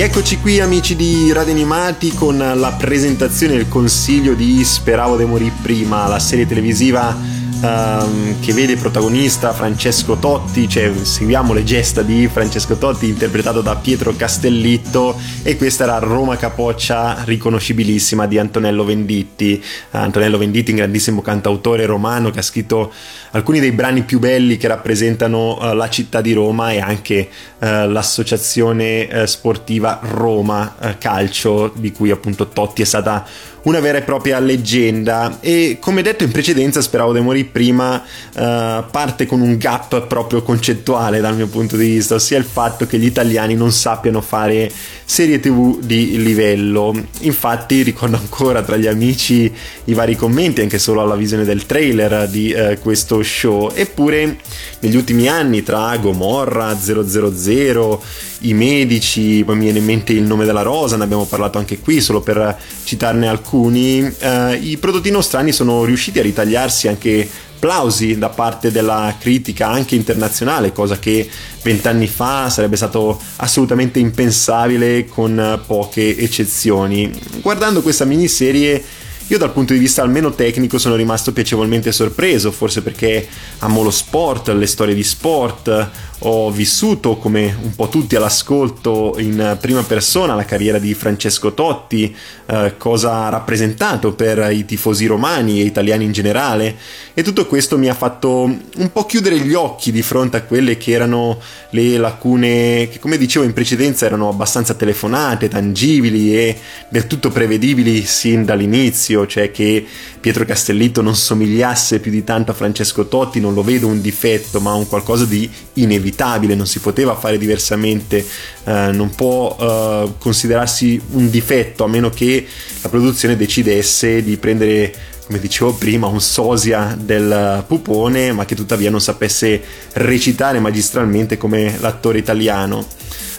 Rieccoci 0.00 0.38
qui 0.40 0.60
amici 0.60 0.96
di 0.96 1.30
Radio 1.30 1.52
Animati 1.52 2.14
con 2.14 2.38
la 2.38 2.72
presentazione 2.72 3.52
e 3.52 3.58
il 3.58 3.68
consiglio 3.68 4.32
di 4.32 4.64
Speravo 4.64 5.14
de 5.14 5.26
morì 5.26 5.52
prima, 5.60 6.08
la 6.08 6.18
serie 6.18 6.46
televisiva 6.46 7.14
Um, 7.62 8.40
che 8.40 8.54
vede 8.54 8.76
protagonista 8.76 9.52
Francesco 9.52 10.16
Totti, 10.16 10.66
cioè 10.66 10.90
seguiamo 11.04 11.52
le 11.52 11.62
gesta 11.62 12.00
di 12.00 12.26
Francesco 12.26 12.76
Totti 12.76 13.06
interpretato 13.06 13.60
da 13.60 13.76
Pietro 13.76 14.16
Castellitto 14.16 15.20
e 15.42 15.58
questa 15.58 15.84
era 15.84 15.98
Roma 15.98 16.38
Capoccia 16.38 17.22
riconoscibilissima 17.22 18.26
di 18.26 18.38
Antonello 18.38 18.82
Venditti. 18.82 19.62
Uh, 19.90 19.96
Antonello 19.98 20.38
Venditti, 20.38 20.70
un 20.70 20.78
grandissimo 20.78 21.20
cantautore 21.20 21.84
romano 21.84 22.30
che 22.30 22.38
ha 22.38 22.42
scritto 22.42 22.90
alcuni 23.32 23.60
dei 23.60 23.72
brani 23.72 24.04
più 24.04 24.20
belli 24.20 24.56
che 24.56 24.66
rappresentano 24.66 25.58
uh, 25.60 25.74
la 25.74 25.90
città 25.90 26.22
di 26.22 26.32
Roma 26.32 26.72
e 26.72 26.80
anche 26.80 27.28
l'associazione 27.60 29.26
sportiva 29.26 30.00
Roma 30.02 30.76
Calcio 30.98 31.70
di 31.74 31.92
cui 31.92 32.10
appunto 32.10 32.48
Totti 32.48 32.80
è 32.80 32.86
stata 32.86 33.26
una 33.62 33.80
vera 33.80 33.98
e 33.98 34.02
propria 34.02 34.38
leggenda. 34.38 35.38
E 35.40 35.78
come 35.80 36.02
detto 36.02 36.24
in 36.24 36.30
precedenza 36.30 36.80
speravo 36.80 37.12
di 37.12 37.20
morire 37.20 37.48
prima 37.50 37.96
uh, 37.96 38.84
parte 38.90 39.26
con 39.26 39.40
un 39.40 39.56
gap 39.58 40.06
proprio 40.06 40.42
concettuale 40.42 41.20
dal 41.20 41.36
mio 41.36 41.48
punto 41.48 41.76
di 41.76 41.88
vista 41.90 42.14
ossia 42.14 42.38
il 42.38 42.44
fatto 42.44 42.86
che 42.86 42.98
gli 42.98 43.04
italiani 43.04 43.54
non 43.54 43.72
sappiano 43.72 44.20
fare 44.20 44.70
serie 45.04 45.40
tv 45.40 45.80
di 45.80 46.22
livello. 46.22 46.94
Infatti 47.20 47.82
ricordo 47.82 48.16
ancora 48.16 48.62
tra 48.62 48.76
gli 48.76 48.86
amici 48.86 49.52
i 49.84 49.94
vari 49.94 50.16
commenti 50.16 50.62
anche 50.62 50.78
solo 50.78 51.02
alla 51.02 51.16
visione 51.16 51.44
del 51.44 51.66
trailer 51.66 52.28
di 52.28 52.54
uh, 52.56 52.78
questo 52.80 53.22
show. 53.22 53.70
Eppure 53.74 54.38
negli 54.80 54.96
ultimi 54.96 55.28
anni 55.28 55.62
tra 55.62 55.96
Gomorra 55.98 56.76
000 56.78 58.02
i 58.42 58.54
medici 58.54 59.42
poi 59.44 59.56
mi 59.56 59.64
viene 59.64 59.80
in 59.80 59.84
mente 59.84 60.14
il 60.14 60.22
nome 60.22 60.46
della 60.46 60.62
rosa 60.62 60.96
ne 60.96 61.04
abbiamo 61.04 61.26
parlato 61.26 61.58
anche 61.58 61.78
qui 61.78 62.00
solo 62.00 62.22
per 62.22 62.56
citarne 62.84 63.28
alcuni 63.28 63.49
uh, 63.58 64.52
i 64.60 64.76
prodotti 64.78 65.10
nostrani 65.10 65.52
sono 65.52 65.84
riusciti 65.84 66.18
a 66.18 66.22
ritagliarsi 66.22 66.88
anche 66.88 67.28
applausi 67.60 68.16
da 68.16 68.30
parte 68.30 68.72
della 68.72 69.14
critica 69.18 69.68
anche 69.68 69.94
internazionale, 69.94 70.72
cosa 70.72 70.98
che 70.98 71.28
vent'anni 71.62 72.06
fa 72.06 72.48
sarebbe 72.48 72.76
stato 72.76 73.20
assolutamente 73.36 73.98
impensabile 73.98 75.04
con 75.06 75.60
poche 75.66 76.16
eccezioni. 76.16 77.12
Guardando 77.42 77.82
questa 77.82 78.06
miniserie 78.06 78.82
io 79.30 79.38
dal 79.38 79.52
punto 79.52 79.72
di 79.72 79.78
vista 79.78 80.02
almeno 80.02 80.32
tecnico 80.32 80.76
sono 80.76 80.96
rimasto 80.96 81.32
piacevolmente 81.32 81.92
sorpreso, 81.92 82.50
forse 82.50 82.82
perché 82.82 83.28
amo 83.58 83.84
lo 83.84 83.92
sport, 83.92 84.48
le 84.48 84.66
storie 84.66 84.92
di 84.92 85.04
sport, 85.04 85.90
ho 86.22 86.50
vissuto 86.50 87.16
come 87.16 87.56
un 87.62 87.74
po' 87.74 87.88
tutti 87.88 88.16
all'ascolto 88.16 89.14
in 89.18 89.56
prima 89.60 89.82
persona 89.82 90.34
la 90.34 90.44
carriera 90.44 90.78
di 90.78 90.92
Francesco 90.94 91.54
Totti, 91.54 92.14
eh, 92.46 92.74
cosa 92.76 93.24
ha 93.24 93.28
rappresentato 93.30 94.12
per 94.12 94.50
i 94.52 94.64
tifosi 94.64 95.06
romani 95.06 95.60
e 95.60 95.64
italiani 95.64 96.04
in 96.04 96.12
generale. 96.12 96.76
E 97.14 97.22
tutto 97.22 97.46
questo 97.46 97.78
mi 97.78 97.88
ha 97.88 97.94
fatto 97.94 98.42
un 98.42 98.92
po' 98.92 99.06
chiudere 99.06 99.38
gli 99.38 99.54
occhi 99.54 99.92
di 99.92 100.02
fronte 100.02 100.36
a 100.36 100.42
quelle 100.42 100.76
che 100.76 100.92
erano 100.92 101.38
le 101.70 101.96
lacune 101.96 102.88
che 102.90 102.98
come 102.98 103.16
dicevo 103.16 103.44
in 103.44 103.52
precedenza 103.52 104.04
erano 104.04 104.28
abbastanza 104.28 104.74
telefonate, 104.74 105.48
tangibili 105.48 106.36
e 106.36 106.58
del 106.88 107.06
tutto 107.06 107.30
prevedibili 107.30 108.04
sin 108.04 108.44
dall'inizio, 108.44 109.19
cioè 109.26 109.50
che 109.50 109.84
Pietro 110.20 110.44
Castellitto 110.44 111.02
non 111.02 111.14
somigliasse 111.14 112.00
più 112.00 112.10
di 112.10 112.24
tanto 112.24 112.50
a 112.50 112.54
Francesco 112.54 113.06
Totti, 113.06 113.40
non 113.40 113.54
lo 113.54 113.62
vedo 113.62 113.86
un 113.86 114.00
difetto 114.00 114.60
ma 114.60 114.74
un 114.74 114.86
qualcosa 114.86 115.24
di 115.24 115.48
inevitabile, 115.74 116.54
non 116.54 116.66
si 116.66 116.80
poteva 116.80 117.14
fare 117.14 117.38
diversamente, 117.38 118.24
eh, 118.64 118.90
non 118.92 119.10
può 119.14 119.56
eh, 119.58 120.12
considerarsi 120.18 121.00
un 121.12 121.30
difetto 121.30 121.84
a 121.84 121.88
meno 121.88 122.10
che 122.10 122.46
la 122.82 122.88
produzione 122.88 123.36
decidesse 123.36 124.22
di 124.22 124.36
prendere 124.36 124.94
come 125.30 125.42
dicevo 125.42 125.74
prima, 125.74 126.08
un 126.08 126.20
sosia 126.20 126.96
del 126.98 127.62
pupone, 127.64 128.32
ma 128.32 128.44
che 128.44 128.56
tuttavia 128.56 128.90
non 128.90 129.00
sapesse 129.00 129.62
recitare 129.92 130.58
magistralmente 130.58 131.36
come 131.36 131.76
l'attore 131.78 132.18
italiano. 132.18 132.84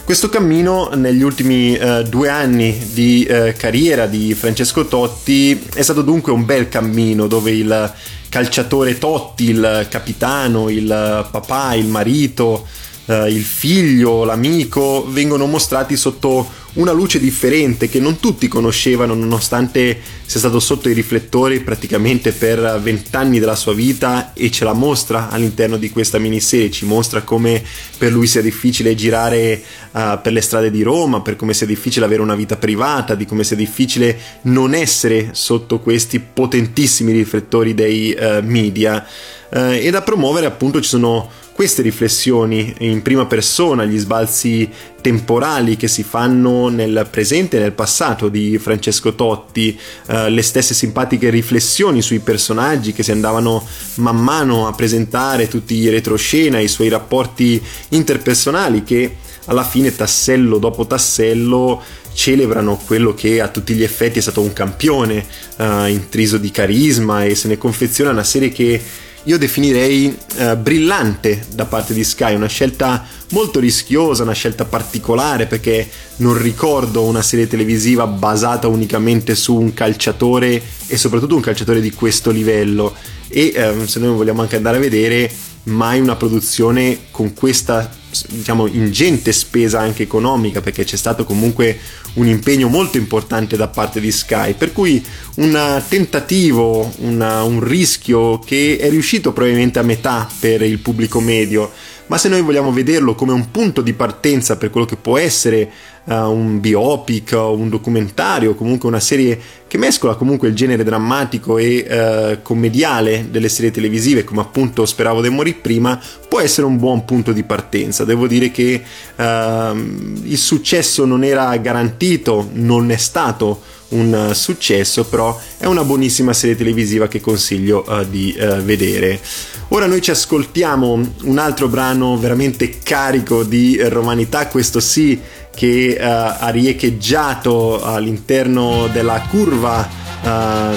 Questo 0.04 0.28
cammino 0.28 0.90
negli 0.94 1.22
ultimi 1.22 1.76
eh, 1.76 2.02
due 2.02 2.28
anni 2.28 2.76
di 2.92 3.24
eh, 3.24 3.54
carriera 3.56 4.06
di 4.06 4.34
Francesco 4.34 4.86
Totti 4.86 5.68
è 5.72 5.80
stato 5.80 6.02
dunque 6.02 6.32
un 6.32 6.44
bel 6.44 6.68
cammino 6.68 7.28
dove 7.28 7.52
il 7.52 7.94
calciatore 8.28 8.98
Totti, 8.98 9.50
il 9.50 9.86
capitano, 9.88 10.68
il 10.68 11.28
papà, 11.30 11.74
il 11.74 11.86
marito, 11.86 12.66
eh, 13.06 13.28
il 13.30 13.42
figlio, 13.42 14.24
l'amico 14.24 15.06
vengono 15.10 15.46
mostrati 15.46 15.96
sotto 15.96 16.60
una 16.74 16.92
luce 16.92 17.18
differente 17.18 17.88
che 17.88 18.00
non 18.00 18.18
tutti 18.18 18.48
conoscevano 18.48 19.12
nonostante 19.12 20.00
sia 20.24 20.40
stato 20.40 20.58
sotto 20.58 20.88
i 20.88 20.94
riflettori 20.94 21.60
praticamente 21.60 22.32
per 22.32 22.80
vent'anni 22.82 23.38
della 23.38 23.56
sua 23.56 23.74
vita 23.74 24.32
e 24.32 24.50
ce 24.50 24.64
la 24.64 24.72
mostra 24.72 25.28
all'interno 25.28 25.76
di 25.76 25.90
questa 25.90 26.18
miniserie, 26.18 26.70
ci 26.70 26.86
mostra 26.86 27.22
come 27.22 27.62
per 27.98 28.10
lui 28.10 28.26
sia 28.26 28.40
difficile 28.40 28.94
girare 28.94 29.62
uh, 29.90 30.20
per 30.22 30.32
le 30.32 30.40
strade 30.40 30.70
di 30.70 30.82
Roma, 30.82 31.20
per 31.20 31.36
come 31.36 31.52
sia 31.52 31.66
difficile 31.66 32.06
avere 32.06 32.22
una 32.22 32.34
vita 32.34 32.56
privata, 32.56 33.14
di 33.14 33.26
come 33.26 33.44
sia 33.44 33.56
difficile 33.56 34.18
non 34.42 34.72
essere 34.72 35.30
sotto 35.32 35.80
questi 35.80 36.20
potentissimi 36.20 37.12
riflettori 37.12 37.74
dei 37.74 38.16
uh, 38.18 38.40
media. 38.42 39.04
Uh, 39.50 39.72
e 39.72 39.90
da 39.90 40.00
promuovere 40.00 40.46
appunto 40.46 40.80
ci 40.80 40.88
sono 40.88 41.28
queste 41.52 41.82
riflessioni 41.82 42.74
in 42.78 43.02
prima 43.02 43.26
persona, 43.26 43.84
gli 43.84 43.98
sbalzi 43.98 44.68
temporali 45.00 45.76
che 45.76 45.88
si 45.88 46.02
fanno 46.02 46.68
nel 46.68 47.06
presente 47.10 47.56
e 47.56 47.60
nel 47.60 47.72
passato 47.72 48.28
di 48.28 48.58
Francesco 48.58 49.14
Totti, 49.14 49.78
eh, 50.06 50.30
le 50.30 50.42
stesse 50.42 50.74
simpatiche 50.74 51.30
riflessioni 51.30 52.00
sui 52.00 52.20
personaggi 52.20 52.92
che 52.92 53.02
si 53.02 53.10
andavano 53.10 53.66
man 53.96 54.16
mano 54.16 54.66
a 54.66 54.72
presentare, 54.72 55.48
tutti 55.48 55.74
i 55.74 55.88
retroscena, 55.88 56.58
i 56.58 56.68
suoi 56.68 56.88
rapporti 56.88 57.62
interpersonali 57.90 58.82
che 58.82 59.16
alla 59.46 59.64
fine 59.64 59.94
tassello 59.94 60.58
dopo 60.58 60.86
tassello 60.86 61.82
celebrano 62.14 62.80
quello 62.86 63.14
che 63.14 63.40
a 63.40 63.48
tutti 63.48 63.74
gli 63.74 63.82
effetti 63.82 64.18
è 64.18 64.22
stato 64.22 64.40
un 64.40 64.52
campione 64.52 65.24
uh, 65.56 65.86
intriso 65.86 66.38
di 66.38 66.50
carisma 66.50 67.24
e 67.24 67.34
se 67.34 67.48
ne 67.48 67.58
confeziona 67.58 68.10
una 68.10 68.24
serie 68.24 68.50
che 68.50 68.80
io 69.24 69.38
definirei 69.38 70.16
eh, 70.36 70.56
brillante 70.56 71.44
da 71.54 71.64
parte 71.64 71.94
di 71.94 72.02
Sky, 72.02 72.34
una 72.34 72.48
scelta 72.48 73.06
molto 73.30 73.60
rischiosa, 73.60 74.24
una 74.24 74.32
scelta 74.32 74.64
particolare 74.64 75.46
perché 75.46 75.88
non 76.16 76.36
ricordo 76.40 77.02
una 77.02 77.22
serie 77.22 77.46
televisiva 77.46 78.06
basata 78.06 78.66
unicamente 78.66 79.34
su 79.34 79.54
un 79.54 79.72
calciatore 79.74 80.60
e 80.86 80.96
soprattutto 80.96 81.36
un 81.36 81.40
calciatore 81.40 81.80
di 81.80 81.92
questo 81.92 82.30
livello. 82.30 82.94
E 83.28 83.52
eh, 83.54 83.86
se 83.86 84.00
noi 84.00 84.14
vogliamo 84.14 84.42
anche 84.42 84.56
andare 84.56 84.78
a 84.78 84.80
vedere 84.80 85.30
mai 85.64 86.00
una 86.00 86.16
produzione 86.16 87.02
con 87.10 87.32
questa 87.32 88.00
diciamo 88.28 88.66
ingente 88.66 89.32
spesa 89.32 89.80
anche 89.80 90.02
economica 90.02 90.60
perché 90.60 90.84
c'è 90.84 90.96
stato 90.96 91.24
comunque 91.24 91.78
un 92.14 92.26
impegno 92.26 92.68
molto 92.68 92.98
importante 92.98 93.56
da 93.56 93.68
parte 93.68 94.00
di 94.00 94.10
Sky. 94.10 94.54
Per 94.54 94.72
cui 94.72 95.04
un 95.36 95.82
tentativo 95.88 96.92
una, 96.98 97.42
un 97.42 97.62
rischio 97.62 98.38
che 98.38 98.78
è 98.78 98.90
riuscito 98.90 99.32
probabilmente 99.32 99.78
a 99.78 99.82
metà 99.82 100.28
per 100.38 100.62
il 100.62 100.78
pubblico 100.78 101.20
medio. 101.20 101.70
Ma 102.06 102.18
se 102.18 102.28
noi 102.28 102.42
vogliamo 102.42 102.72
vederlo 102.72 103.14
come 103.14 103.32
un 103.32 103.50
punto 103.50 103.80
di 103.80 103.94
partenza 103.94 104.56
per 104.56 104.70
quello 104.70 104.86
che 104.86 104.96
può 104.96 105.16
essere 105.16 105.70
uh, 106.04 106.14
un 106.14 106.60
biopic 106.60 107.32
o 107.34 107.54
un 107.54 107.68
documentario, 107.68 108.54
comunque 108.54 108.88
una 108.88 109.00
serie 109.00 109.40
che 109.66 109.78
mescola 109.78 110.16
comunque 110.16 110.48
il 110.48 110.54
genere 110.54 110.84
drammatico 110.84 111.56
e 111.56 111.86
uh, 111.88 112.42
commediale 112.42 113.28
delle 113.30 113.48
serie 113.48 113.70
televisive, 113.70 114.24
come 114.24 114.40
appunto 114.40 114.84
speravo 114.84 115.22
di 115.22 115.30
morire 115.30 115.58
prima, 115.60 115.98
può 116.28 116.40
essere 116.40 116.66
un 116.66 116.76
buon 116.76 117.04
punto 117.04 117.32
di 117.32 117.42
partenza. 117.42 118.04
Devo 118.04 118.26
dire 118.26 118.50
che 118.50 118.82
uh, 119.16 119.22
il 119.22 120.38
successo 120.38 121.04
non 121.04 121.24
era 121.24 121.56
garantito, 121.56 122.48
non 122.52 122.90
è 122.90 122.96
stato 122.96 123.60
un 123.92 124.30
successo, 124.32 125.04
però 125.04 125.38
è 125.58 125.66
una 125.66 125.84
buonissima 125.84 126.32
serie 126.32 126.56
televisiva 126.56 127.08
che 127.08 127.20
consiglio 127.20 127.84
uh, 127.86 128.04
di 128.04 128.34
uh, 128.38 128.62
vedere. 128.62 129.20
Ora 129.68 129.86
noi 129.86 130.02
ci 130.02 130.10
ascoltiamo 130.10 131.00
un 131.22 131.38
altro 131.38 131.68
brano 131.68 132.18
veramente 132.18 132.78
carico 132.82 133.42
di 133.42 133.78
romanità, 133.88 134.46
questo 134.48 134.80
sì 134.80 135.18
che 135.54 135.96
uh, 135.98 136.04
ha 136.04 136.48
riecheggiato 136.48 137.82
all'interno 137.82 138.88
della 138.92 139.20
curva 139.28 139.88
uh, 140.22 140.28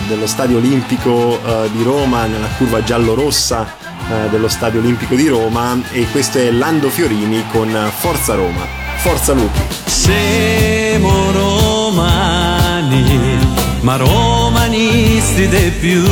dello 0.08 0.28
Stadio 0.28 0.58
Olimpico 0.58 1.12
uh, 1.12 1.70
di 1.72 1.84
Roma, 1.84 2.26
nella 2.26 2.48
curva 2.58 2.84
giallo-rossa 2.84 3.84
dello 4.30 4.48
Stadio 4.48 4.82
Olimpico 4.82 5.16
di 5.16 5.28
Roma 5.28 5.82
e 5.92 6.06
questo 6.12 6.38
è 6.38 6.52
Lando 6.52 6.90
Fiorini 6.90 7.44
con 7.52 7.76
Forza 7.98 8.36
Roma. 8.36 8.64
Forza 8.98 9.34
Lupi. 9.34 9.60
Siamo 9.86 11.32
romani, 11.32 13.40
ma 13.82 13.96
romanisti 13.96 15.48
di 15.48 15.72
più. 15.80 16.04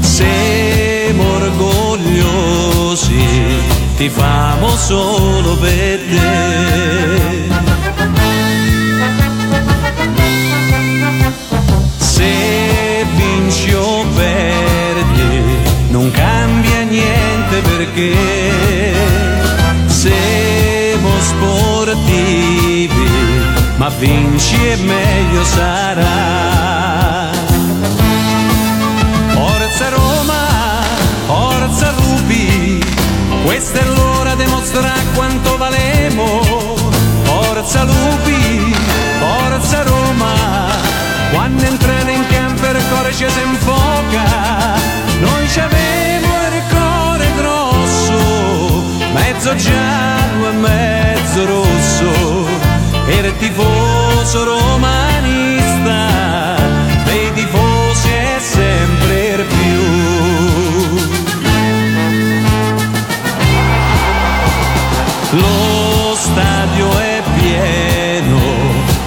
Siamo 0.00 1.34
orgogliosi 1.34 1.83
ti 2.96 4.08
famo 4.08 4.68
solo 4.76 5.56
per 5.56 5.98
te. 5.98 7.48
Se 11.96 13.04
vinci 13.16 13.72
o 13.72 14.04
perdi, 14.14 15.58
non 15.88 16.08
cambia 16.12 16.82
niente 16.82 17.62
perché 17.62 18.94
siamo 19.86 21.10
sportivi, 21.20 23.10
ma 23.76 23.88
vinci 23.88 24.54
e 24.68 24.76
meglio 24.76 25.44
sarà. 25.44 26.73
L'ora 34.72 34.94
di 34.94 35.04
mostrare 35.04 35.04
quanto 35.14 35.56
valemo. 35.56 36.40
Forza 37.24 37.84
Lupi, 37.84 38.74
forza 39.18 39.82
Roma, 39.82 40.34
quando 41.32 41.64
entrano 41.64 42.10
in 42.10 42.26
campo 42.28 42.66
il 42.66 42.82
cuore 42.88 43.12
ci 43.12 43.26
si 43.28 43.40
infoca. 43.40 44.24
Noi 45.20 45.48
ci 45.48 45.60
avevo 45.60 46.26
il 46.52 46.62
cuore 46.70 47.32
grosso, 47.36 48.82
mezzo 49.12 49.54
giallo 49.56 50.48
e 50.48 50.52
mezzo 50.52 51.46
rosso, 51.46 52.46
era 53.06 53.30
tifoso 53.38 54.44
romanista, 54.44 56.08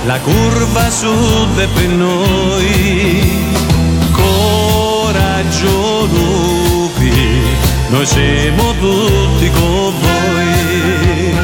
la 0.07 0.19
curva 0.21 0.89
sud 0.89 1.59
è 1.59 1.67
per 1.67 1.87
noi. 1.89 3.53
Coraggio 4.11 6.05
lupi, 6.05 7.41
noi 7.89 8.05
siamo 8.05 8.73
tutti 8.79 9.51
con 9.51 9.93
voi. 9.99 11.35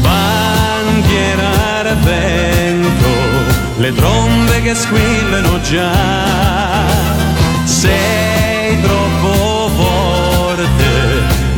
Bandiera 0.00 1.94
vento, 2.02 3.12
le 3.78 3.92
trombe 3.94 4.60
che 4.60 4.74
squillano 4.74 5.60
già. 5.62 5.90
Sei 7.64 8.21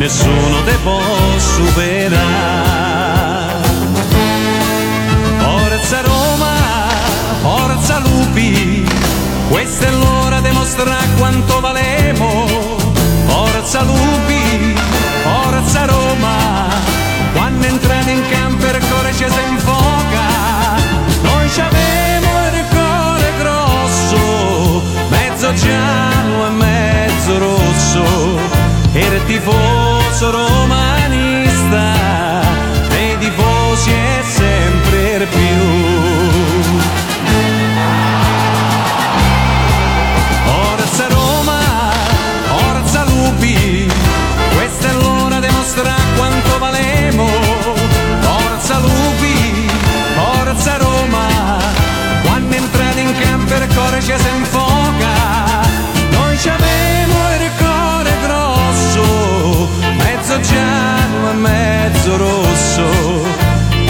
nessuno 0.05 0.63
te 0.65 0.77
può 0.83 1.01
superare. 1.39 2.13
Forza 5.39 6.03
Roma, 6.03 6.55
forza 7.41 7.99
Lupi, 8.01 8.87
questa 9.49 9.87
è 9.87 9.91
l'ora 9.91 10.41
di 10.41 10.51
mostrare 10.51 11.07
quanto 11.17 11.59
valemo. 11.61 12.45
Forza 13.29 13.83
Lupi, 13.83 14.75
forza 15.23 15.87
Roma, 15.87 16.69
quando 17.33 17.67
entrate 17.67 18.11
in 18.11 18.23
campo 18.29 18.67
il 18.67 18.87
cuore 18.87 19.11
ci 19.13 19.25
si 19.27 19.43
infoca. 19.53 20.27
Noi 21.23 21.49
ci 21.49 21.61
avevo 21.61 22.31
il 22.53 22.65
cuore 22.69 23.33
grosso, 23.39 24.83
mezzo 25.09 25.55
giallo 25.55 26.47
e 26.47 26.51
mezzo 26.51 27.39
rosso, 27.39 28.05
era 28.93 29.15
il 29.15 29.23
tifoso 30.25 30.31
romanista, 30.31 31.93
dei 32.89 33.19
tifosi 33.19 33.91
è 33.91 34.23
sempre 34.23 35.27
più. 35.27 35.57
Forza 40.47 41.09
Roma, 41.09 41.61
forza 42.57 43.05
Lupi, 43.05 43.91
questa 44.55 44.89
è 44.89 44.93
l'ora 44.93 45.41
di 45.41 45.49
mostrare 45.51 46.03
quanto 46.17 46.59
valemo. 46.59 47.27
Forza 48.21 48.79
Lupi, 48.79 49.69
forza 50.15 50.77
Roma, 50.79 51.59
quando 52.23 52.55
entrate 52.55 53.01
in 53.01 53.15
campo 53.19 53.55
il 53.55 53.75
cuore 53.75 54.01
ci 54.01 54.15
si 54.17 54.29
mezzo 62.05 62.17
rosso, 62.19 62.83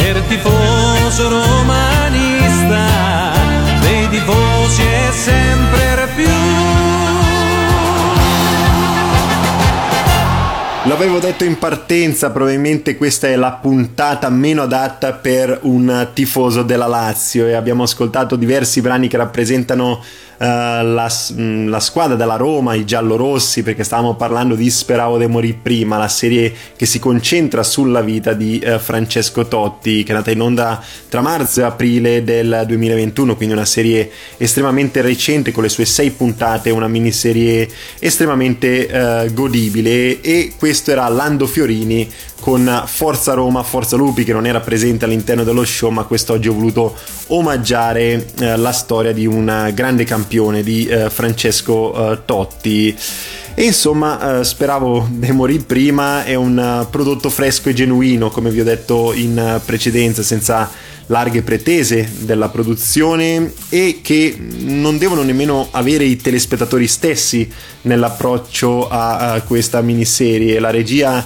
il 0.07 0.23
tifoso 0.29 1.29
romanista, 1.29 1.64
L'avevo 10.95 11.19
detto 11.19 11.43
in 11.43 11.59
partenza, 11.59 12.31
probabilmente 12.31 12.97
questa 12.97 13.27
è 13.27 13.35
la 13.35 13.51
puntata 13.51 14.31
meno 14.31 14.63
adatta 14.63 15.13
per 15.13 15.59
un 15.63 16.11
tifoso 16.13 16.63
della 16.63 16.87
Lazio 16.87 17.49
e 17.49 17.55
abbiamo 17.55 17.83
ascoltato 17.83 18.37
diversi 18.37 18.81
brani 18.81 19.09
che 19.09 19.17
rappresentano 19.17 20.01
eh, 20.39 20.47
la, 20.83 21.11
mh, 21.37 21.69
la 21.69 21.81
squadra 21.81 22.17
della 22.17 22.37
Roma, 22.37 22.75
i 22.75 22.85
giallorossi, 22.85 23.63
perché 23.63 23.85
stavamo 23.85 24.15
parlando 24.15 24.55
di 24.55 24.69
Speravo 24.69 25.17
de 25.17 25.27
morì 25.27 25.57
prima, 25.61 25.97
la 25.97 26.09
serie 26.09 26.53
che 26.77 26.87
si 26.87 26.99
concentra 26.99 27.63
sulla 27.63 28.01
vita 28.01 28.33
di 28.33 28.59
eh, 28.59 28.79
Francesco 28.79 29.47
Totti, 29.47 30.03
che 30.03 30.13
è 30.13 30.15
nata 30.15 30.31
in 30.31 30.41
onda 30.41 30.83
tra 31.09 31.21
marzo 31.21 31.61
e 31.61 31.65
aprile 31.65 32.25
del 32.25 32.65
2021, 32.67 33.37
quindi 33.37 33.55
una 33.55 33.65
serie 33.65 34.11
estremamente 34.37 35.01
recente 35.03 35.53
con 35.53 35.63
le 35.63 35.69
sue 35.69 35.85
sei 35.85 36.11
puntate, 36.11 36.71
una 36.71 36.89
miniserie 36.89 37.69
estremamente 37.99 38.89
eh, 38.89 39.33
godibile 39.33 40.21
e 40.21 40.53
questo 40.59 40.84
era 40.91 41.09
Lando 41.09 41.47
Fiorini 41.47 42.11
con 42.41 42.83
Forza 42.87 43.33
Roma, 43.35 43.63
Forza 43.63 43.97
Lupi 43.97 44.25
che 44.25 44.33
non 44.33 44.47
era 44.47 44.61
presente 44.61 45.05
all'interno 45.05 45.45
dello 45.45 45.65
show 45.65 45.91
ma 45.91 46.05
quest'oggi 46.05 46.49
ho 46.49 46.55
voluto 46.55 46.95
omaggiare 47.29 48.27
eh, 48.41 48.57
la 48.57 48.73
storia 48.73 49.13
di 49.13 49.27
un 49.27 49.71
grande 49.75 50.05
campione 50.05 50.63
di 50.63 50.87
eh, 50.87 51.11
Francesco 51.11 52.13
eh, 52.13 52.19
Totti 52.25 52.97
e 53.55 53.65
insomma 53.65 54.41
eh, 54.41 54.45
speravo 54.45 55.07
di 55.11 55.31
morire 55.31 55.63
prima 55.63 56.25
è 56.25 56.35
un 56.35 56.59
eh, 56.59 56.87
prodotto 56.91 57.31
fresco 57.31 57.69
e 57.69 57.73
genuino 57.73 58.31
come 58.31 58.51
vi 58.51 58.61
ho 58.61 58.65
detto 58.65 59.13
in 59.13 59.39
eh, 59.39 59.61
precedenza 59.65 60.23
senza 60.23 60.71
larghe 61.07 61.43
pretese 61.43 62.11
della 62.21 62.49
produzione 62.49 63.53
e 63.69 64.01
che 64.03 64.37
non 64.39 64.99
devono 64.99 65.23
nemmeno 65.23 65.69
avere 65.71 66.05
i 66.05 66.17
telespettatori 66.17 66.87
stessi 66.87 67.49
nell'approccio 67.83 68.89
a, 68.89 69.33
a 69.33 69.43
questa 69.43 69.83
miniserie. 69.83 70.59
La 70.59 70.71
regia 70.71 71.25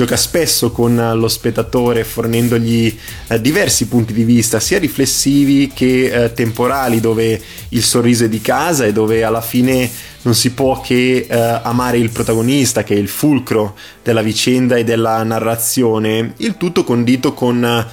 gioca 0.00 0.16
spesso 0.16 0.70
con 0.70 1.12
lo 1.14 1.28
spettatore 1.28 2.04
fornendogli 2.04 2.98
eh, 3.28 3.38
diversi 3.38 3.86
punti 3.86 4.14
di 4.14 4.24
vista 4.24 4.58
sia 4.58 4.78
riflessivi 4.78 5.70
che 5.74 6.06
eh, 6.06 6.32
temporali 6.32 7.00
dove 7.00 7.38
il 7.68 7.82
sorriso 7.82 8.24
è 8.24 8.28
di 8.30 8.40
casa 8.40 8.86
e 8.86 8.94
dove 8.94 9.22
alla 9.24 9.42
fine 9.42 9.90
non 10.22 10.34
si 10.34 10.52
può 10.52 10.80
che 10.80 11.26
eh, 11.28 11.60
amare 11.62 11.98
il 11.98 12.08
protagonista 12.08 12.82
che 12.82 12.94
è 12.94 12.98
il 12.98 13.08
fulcro 13.08 13.76
della 14.02 14.22
vicenda 14.22 14.76
e 14.76 14.84
della 14.84 15.22
narrazione. 15.22 16.32
Il 16.38 16.56
tutto 16.56 16.82
condito 16.82 17.34
con 17.34 17.62
eh, 17.62 17.86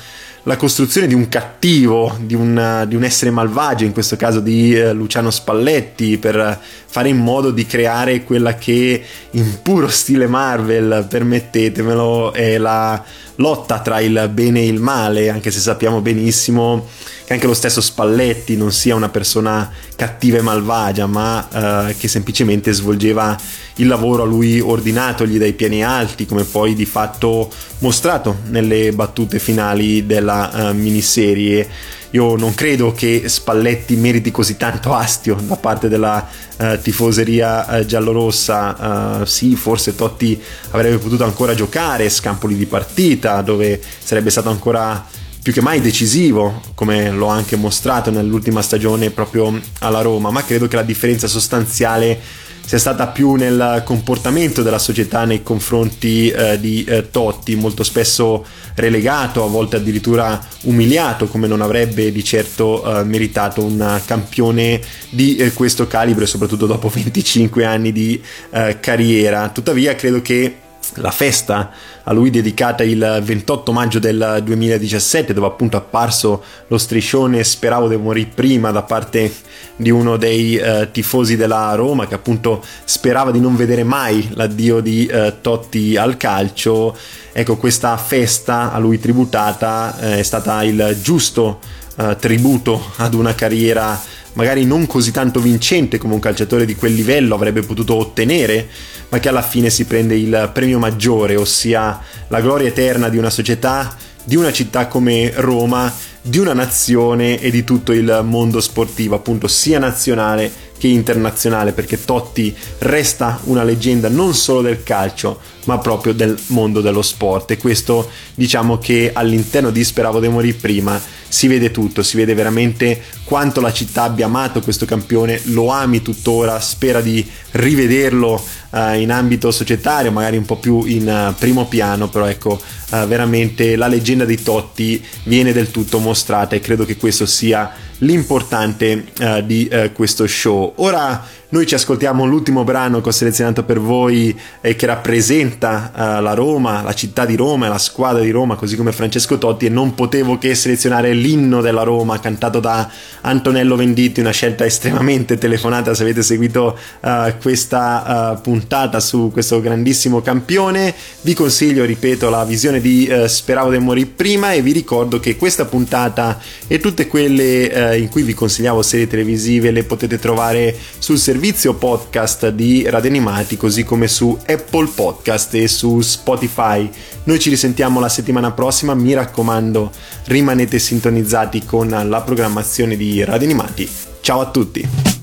la 0.48 0.56
costruzione 0.56 1.08
di 1.08 1.14
un 1.14 1.28
cattivo, 1.28 2.18
di 2.22 2.34
un, 2.34 2.86
di 2.88 2.96
un, 2.96 3.04
essere 3.04 3.32
malvagio, 3.32 3.84
in 3.84 3.92
questo 3.92 4.16
caso 4.16 4.40
di 4.40 4.74
eh, 4.74 4.94
Luciano 4.94 5.30
Spalletti, 5.30 6.18
per 6.18 6.58
fare 6.86 7.10
in 7.10 7.18
modo 7.18 7.52
di 7.52 7.66
creare 7.66 8.24
quella 8.24 8.56
che 8.56 9.04
in 9.32 9.62
puro 9.62 9.90
stile 9.90 10.26
Marvel, 10.26 11.06
permettetemelo, 11.10 12.32
è 12.32 12.58
la 12.58 13.04
lotta 13.36 13.82
tra 13.82 14.00
il 14.00 14.30
bene 14.34 14.62
e 14.62 14.68
il 14.68 14.80
male, 14.80 15.30
anche 15.30 15.52
se 15.52 15.60
sappiamo 15.60 16.00
benissimo 16.00 16.88
che 17.28 17.34
anche 17.34 17.48
lo 17.48 17.54
stesso 17.54 17.82
Spalletti 17.82 18.56
non 18.56 18.72
sia 18.72 18.96
una 18.96 19.10
persona 19.10 19.70
cattiva 19.98 20.38
e 20.38 20.42
malvagia, 20.42 21.08
ma 21.08 21.90
eh, 21.90 21.96
che 21.98 22.08
semplicemente 22.08 22.72
svolgeva 22.72 23.38
il 23.76 23.88
lavoro 23.88 24.24
a 24.24 24.26
lui 24.26 24.62
ordinatogli 24.62 25.38
dai 25.38 25.52
piani 25.52 25.84
alti, 25.84 26.26
come 26.26 26.46
poi 26.46 26.74
di 26.74 26.86
fatto 26.86 27.52
mostrato 27.80 28.38
nelle 28.46 28.94
battute 28.94 29.40
finali 29.40 30.06
della 30.06 30.37
uh, 30.46 30.74
miniserie. 30.74 31.68
Io 32.12 32.36
non 32.36 32.54
credo 32.56 32.94
che 32.94 33.24
Spalletti 33.28 33.96
meriti 33.96 34.32
così 34.32 34.56
tanto 34.56 34.94
astio 34.94 35.36
da 35.36 35.58
parte 35.58 35.90
della 35.90 36.26
uh, 36.58 36.80
tifoseria 36.82 37.80
uh, 37.80 37.86
giallorossa. 37.86 39.26
sì, 39.26 39.56
forse 39.56 39.96
Totti 39.96 40.42
avrebbe 40.72 40.98
potuto 40.98 41.24
ancora 41.24 41.54
giocare 41.54 42.10
scampoli 42.10 42.56
di 42.56 42.66
partita, 42.66 43.42
dove 43.42 43.82
sarebbe 44.00 44.30
stato 44.30 44.50
ancora 44.50 45.06
più 45.48 45.54
che 45.54 45.62
mai 45.62 45.80
decisivo, 45.80 46.62
come 46.76 47.10
l'ho 47.10 47.28
anche 47.28 47.56
mostrato 47.56 48.12
nell'ultima 48.12 48.62
stagione 48.62 49.12
proprio 49.12 49.58
alla 49.80 50.02
Roma, 50.02 50.30
ma 50.30 50.44
credo 50.44 50.68
che 50.68 50.76
la 50.76 50.84
differenza 50.84 51.26
sostanziale 51.28 52.20
sia 52.68 52.80
stata 52.80 53.08
più 53.08 53.36
nel 53.36 53.82
comportamento 53.86 54.62
della 54.62 54.78
società 54.78 55.24
nei 55.24 55.42
confronti 55.42 56.30
eh, 56.30 56.60
di 56.60 56.84
eh, 56.84 57.10
Totti, 57.10 57.56
molto 57.56 57.82
spesso 57.82 58.46
relegato, 58.76 59.42
a 59.46 59.48
volte 59.48 59.78
addirittura 59.78 60.38
umiliato, 60.64 61.28
come 61.28 61.48
non 61.48 61.62
avrebbe 61.62 62.12
di 62.12 62.22
certo 62.26 62.84
eh, 62.84 63.06
meritato 63.06 63.64
un 63.64 64.02
campione 64.06 64.82
di 65.10 65.38
eh, 65.38 65.54
questo 65.54 65.88
calibro, 65.88 66.26
soprattutto 66.26 66.66
dopo 66.66 66.90
25 66.94 67.64
anni 67.64 67.94
di 67.94 68.22
eh, 68.50 68.82
carriera. 68.82 69.48
Tuttavia 69.48 69.96
credo 69.96 70.22
che 70.22 70.56
la 70.98 71.12
festa 71.12 71.72
a 72.04 72.14
lui 72.14 72.30
dedicata 72.30 72.84
il 72.84 73.22
28 73.24 73.72
maggio 73.72 74.00
del 74.00 74.42
2017 74.44 75.34
dove 75.34 75.48
appunto 75.48 75.78
è 75.78 75.80
apparso 75.80 76.44
lo 76.68 76.78
striscione 76.78 77.44
Speravo 77.44 77.88
di 77.88 77.98
morire 77.98 78.30
prima 78.34 78.72
da 78.72 78.84
parte 78.84 79.32
di 79.76 79.90
uno 79.90 80.18
dei 80.18 80.56
eh, 80.56 80.90
tifosi 80.92 81.36
della 81.36 81.74
Roma 81.76 82.08
che 82.08 82.16
appunto 82.16 82.64
sperava 82.84 83.32
di 83.32 83.40
non 83.40 83.56
vedere 83.56 83.84
mai 83.84 84.30
l'addio 84.34 84.80
di 84.80 85.06
eh, 85.06 85.36
Totti 85.42 85.96
al 85.96 86.18
calcio. 86.18 86.96
Ecco 87.32 87.58
questa 87.58 87.96
festa 87.98 88.72
a 88.72 88.80
lui 88.80 89.00
tributata 89.00 89.98
eh, 90.00 90.20
è 90.20 90.24
stata 90.24 90.64
il 90.64 90.98
giusto 91.02 91.60
eh, 91.98 92.16
tributo 92.20 92.92
ad 92.98 93.14
una 93.14 93.36
carriera 93.36 94.00
magari 94.38 94.66
non 94.66 94.86
così 94.86 95.12
tanto 95.12 95.40
vincente 95.40 95.98
come 95.98 96.14
un 96.14 96.20
calciatore 96.20 96.64
di 96.66 96.76
quel 96.76 96.94
livello 96.94 97.34
avrebbe 97.34 97.62
potuto 97.62 97.96
ottenere, 97.96 98.70
ma 99.10 99.20
che 99.20 99.30
alla 99.30 99.42
fine 99.42 99.70
si 99.70 99.86
prende 99.86 100.16
il 100.16 100.50
premio 100.54 100.80
maggiore, 100.80 101.36
ossia 101.36 102.00
la 102.28 102.42
gloria 102.42 102.68
eterna 102.68 103.10
di 103.10 103.18
una 103.18 103.30
società, 103.30 103.96
di 104.24 104.36
una 104.36 104.52
città 104.52 104.88
come 104.88 105.32
Roma, 105.36 105.92
di 106.22 106.38
una 106.40 106.54
nazione 106.54 107.40
e 107.40 107.50
di 107.50 107.64
tutto 107.64 107.94
il 107.94 108.22
mondo 108.24 108.60
sportivo, 108.60 109.16
appunto 109.16 109.48
sia 109.48 109.80
nazionale 109.80 110.52
che 110.78 110.88
internazionale, 110.88 111.72
perché 111.72 112.04
Totti 112.04 112.56
resta 112.80 113.40
una 113.46 113.64
leggenda 113.64 114.10
non 114.10 114.34
solo 114.34 114.62
del 114.62 114.84
calcio, 114.84 115.40
ma 115.66 115.78
proprio 115.80 116.14
del 116.14 116.38
mondo 116.48 116.82
dello 116.82 117.02
sport. 117.02 117.52
E 117.52 117.58
questo 117.58 118.10
diciamo 118.36 118.78
che 118.78 119.12
all'interno 119.14 119.70
di 119.70 119.84
Speravo 119.84 120.20
di 120.20 120.28
morire 120.28 120.58
prima 120.58 121.00
si 121.30 121.48
vede 121.48 121.72
tutto, 121.72 122.04
si 122.04 122.16
vede 122.16 122.34
veramente 122.34 123.02
quanto 123.26 123.60
la 123.60 123.74
città 123.74 124.04
abbia 124.04 124.26
amato 124.26 124.62
questo 124.62 124.86
campione, 124.86 125.42
lo 125.46 125.70
ami 125.70 126.02
tuttora, 126.02 126.60
spera 126.62 127.02
di 127.02 127.26
rivederlo 127.52 128.42
uh, 128.70 128.94
in 128.94 129.12
ambito 129.12 129.52
societario, 129.52 130.12
magari 130.12 130.38
un 130.38 130.46
po' 130.46 130.58
più 130.58 130.86
in 130.86 131.08
uh, 131.08 131.38
primo 131.38 131.66
piano, 131.66 132.08
però 132.08 132.26
ecco, 132.26 132.60
uh, 132.92 133.06
veramente 133.06 133.76
la 133.76 133.88
leggenda 133.88 134.24
di 134.24 134.42
Totti 134.42 135.04
viene 135.24 135.52
del 135.52 135.70
tutto 135.70 136.00
mostrata 136.00 136.56
e 136.56 136.62
credo 136.62 136.86
che 136.86 136.96
questo 136.96 137.26
sia 137.26 137.70
l'importante 138.00 139.06
di 139.44 139.70
questo 139.94 140.28
show. 140.28 140.74
Ora 140.78 141.26
noi 141.50 141.66
ci 141.66 141.76
ascoltiamo 141.76 142.26
l'ultimo 142.26 142.66
brano 142.66 143.00
che 143.00 143.08
ho 143.08 143.12
selezionato 143.14 143.64
per 143.64 143.80
voi 143.80 144.38
e 144.60 144.76
che 144.76 144.86
rappresenta 144.86 145.92
uh, 145.96 146.22
la 146.22 146.34
Roma, 146.34 146.82
la 146.82 146.94
città 146.94 147.26
di 147.26 147.38
Roma 147.38 147.68
e 147.68 147.70
la 147.70 147.78
squadra 147.78 148.22
di 148.22 148.32
Roma, 148.32 148.56
così 148.56 148.76
come 148.76 148.92
Francesco 148.92 149.38
Totti, 149.38 149.68
e 149.68 149.70
non 149.70 149.96
potevo 149.96 150.38
che 150.38 150.54
selezionare 150.56 151.14
l'inno 151.14 151.62
della 151.62 151.84
Roma 151.84 152.20
cantato 152.20 152.60
da 152.60 152.92
Antonello 153.22 153.78
Venditti, 153.78 154.20
una 154.20 154.32
scelta 154.32 154.66
estremamente 154.66 155.38
telefonata 155.38 155.94
se 155.94 156.04
avete 156.04 156.22
seguito 156.22 156.78
uh, 157.00 157.10
questa 157.42 158.34
uh, 158.36 158.42
puntata 158.42 159.00
su 159.00 159.30
questo 159.32 159.62
grandissimo 159.62 160.22
campione. 160.22 160.94
Vi 161.22 161.34
consiglio, 161.34 161.86
ripeto, 161.86 162.30
la 162.30 162.44
visione 162.44 162.82
di 162.82 163.10
Speravo 163.28 163.72
di 163.72 163.78
morire 163.78 164.10
prima 164.14 164.52
e 164.52 164.62
vi 164.62 164.74
ricordo 164.74 165.20
che 165.20 165.38
questa 165.38 165.66
puntata 165.66 166.40
e 166.68 166.80
tutte 166.80 167.08
quelle 167.08 167.96
in 167.98 168.10
cui 168.10 168.24
vi 168.24 168.34
consigliavo 168.34 168.82
serie 168.82 169.08
televisive 169.08 169.72
le 169.72 169.84
potete 169.84 170.20
trovare 170.20 170.76
sul 171.00 171.18
servizio 171.18 171.37
servizio 171.38 171.76
podcast 171.76 172.50
di 172.50 172.90
Radio 172.90 173.12
Animati, 173.12 173.58
così 173.58 173.84
come 173.84 174.08
su 174.08 174.36
Apple 174.48 174.88
Podcast 174.88 175.54
e 175.54 175.68
su 175.68 176.02
Spotify. 176.02 176.90
Noi 177.26 177.38
ci 177.38 177.52
risentiamo 177.52 178.00
la 178.00 178.10
settimana 178.10 178.54
prossima, 178.54 178.96
mi 178.96 179.14
raccomando, 179.14 179.92
rimanete 180.26 180.80
sintonizzati 180.80 181.64
con 181.64 181.90
la 181.90 182.22
programmazione 182.22 182.98
di 182.98 183.24
Radio 183.24 183.46
Animati. 183.46 183.88
Ciao 184.20 184.42
a 184.42 184.50
tutti! 184.50 185.17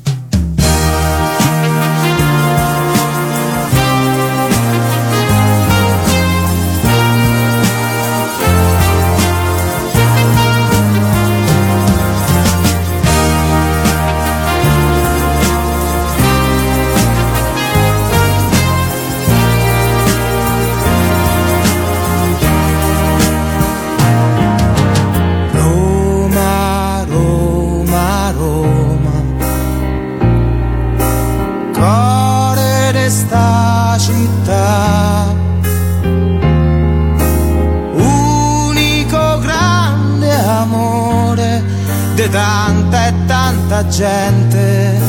Gente 43.89 45.01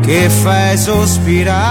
che 0.00 0.28
fai 0.28 0.76
sospirare. 0.76 1.62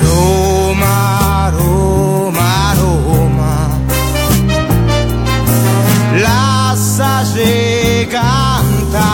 Roma, 0.00 1.50
Roma, 1.54 2.74
Roma, 2.74 3.78
lasciaci 6.14 8.06
canta. 8.08 9.10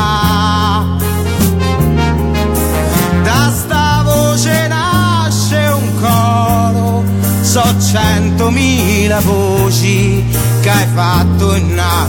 Da 3.23 3.53
sta 3.55 4.03
voce 4.05 4.69
nasce 4.69 5.57
un 5.57 5.95
coro, 6.01 7.05
so 7.43 7.63
centomila 7.81 9.21
voci 9.21 9.48
hai 10.69 10.87
fatto 10.87 11.55
innamorare. 11.55 12.09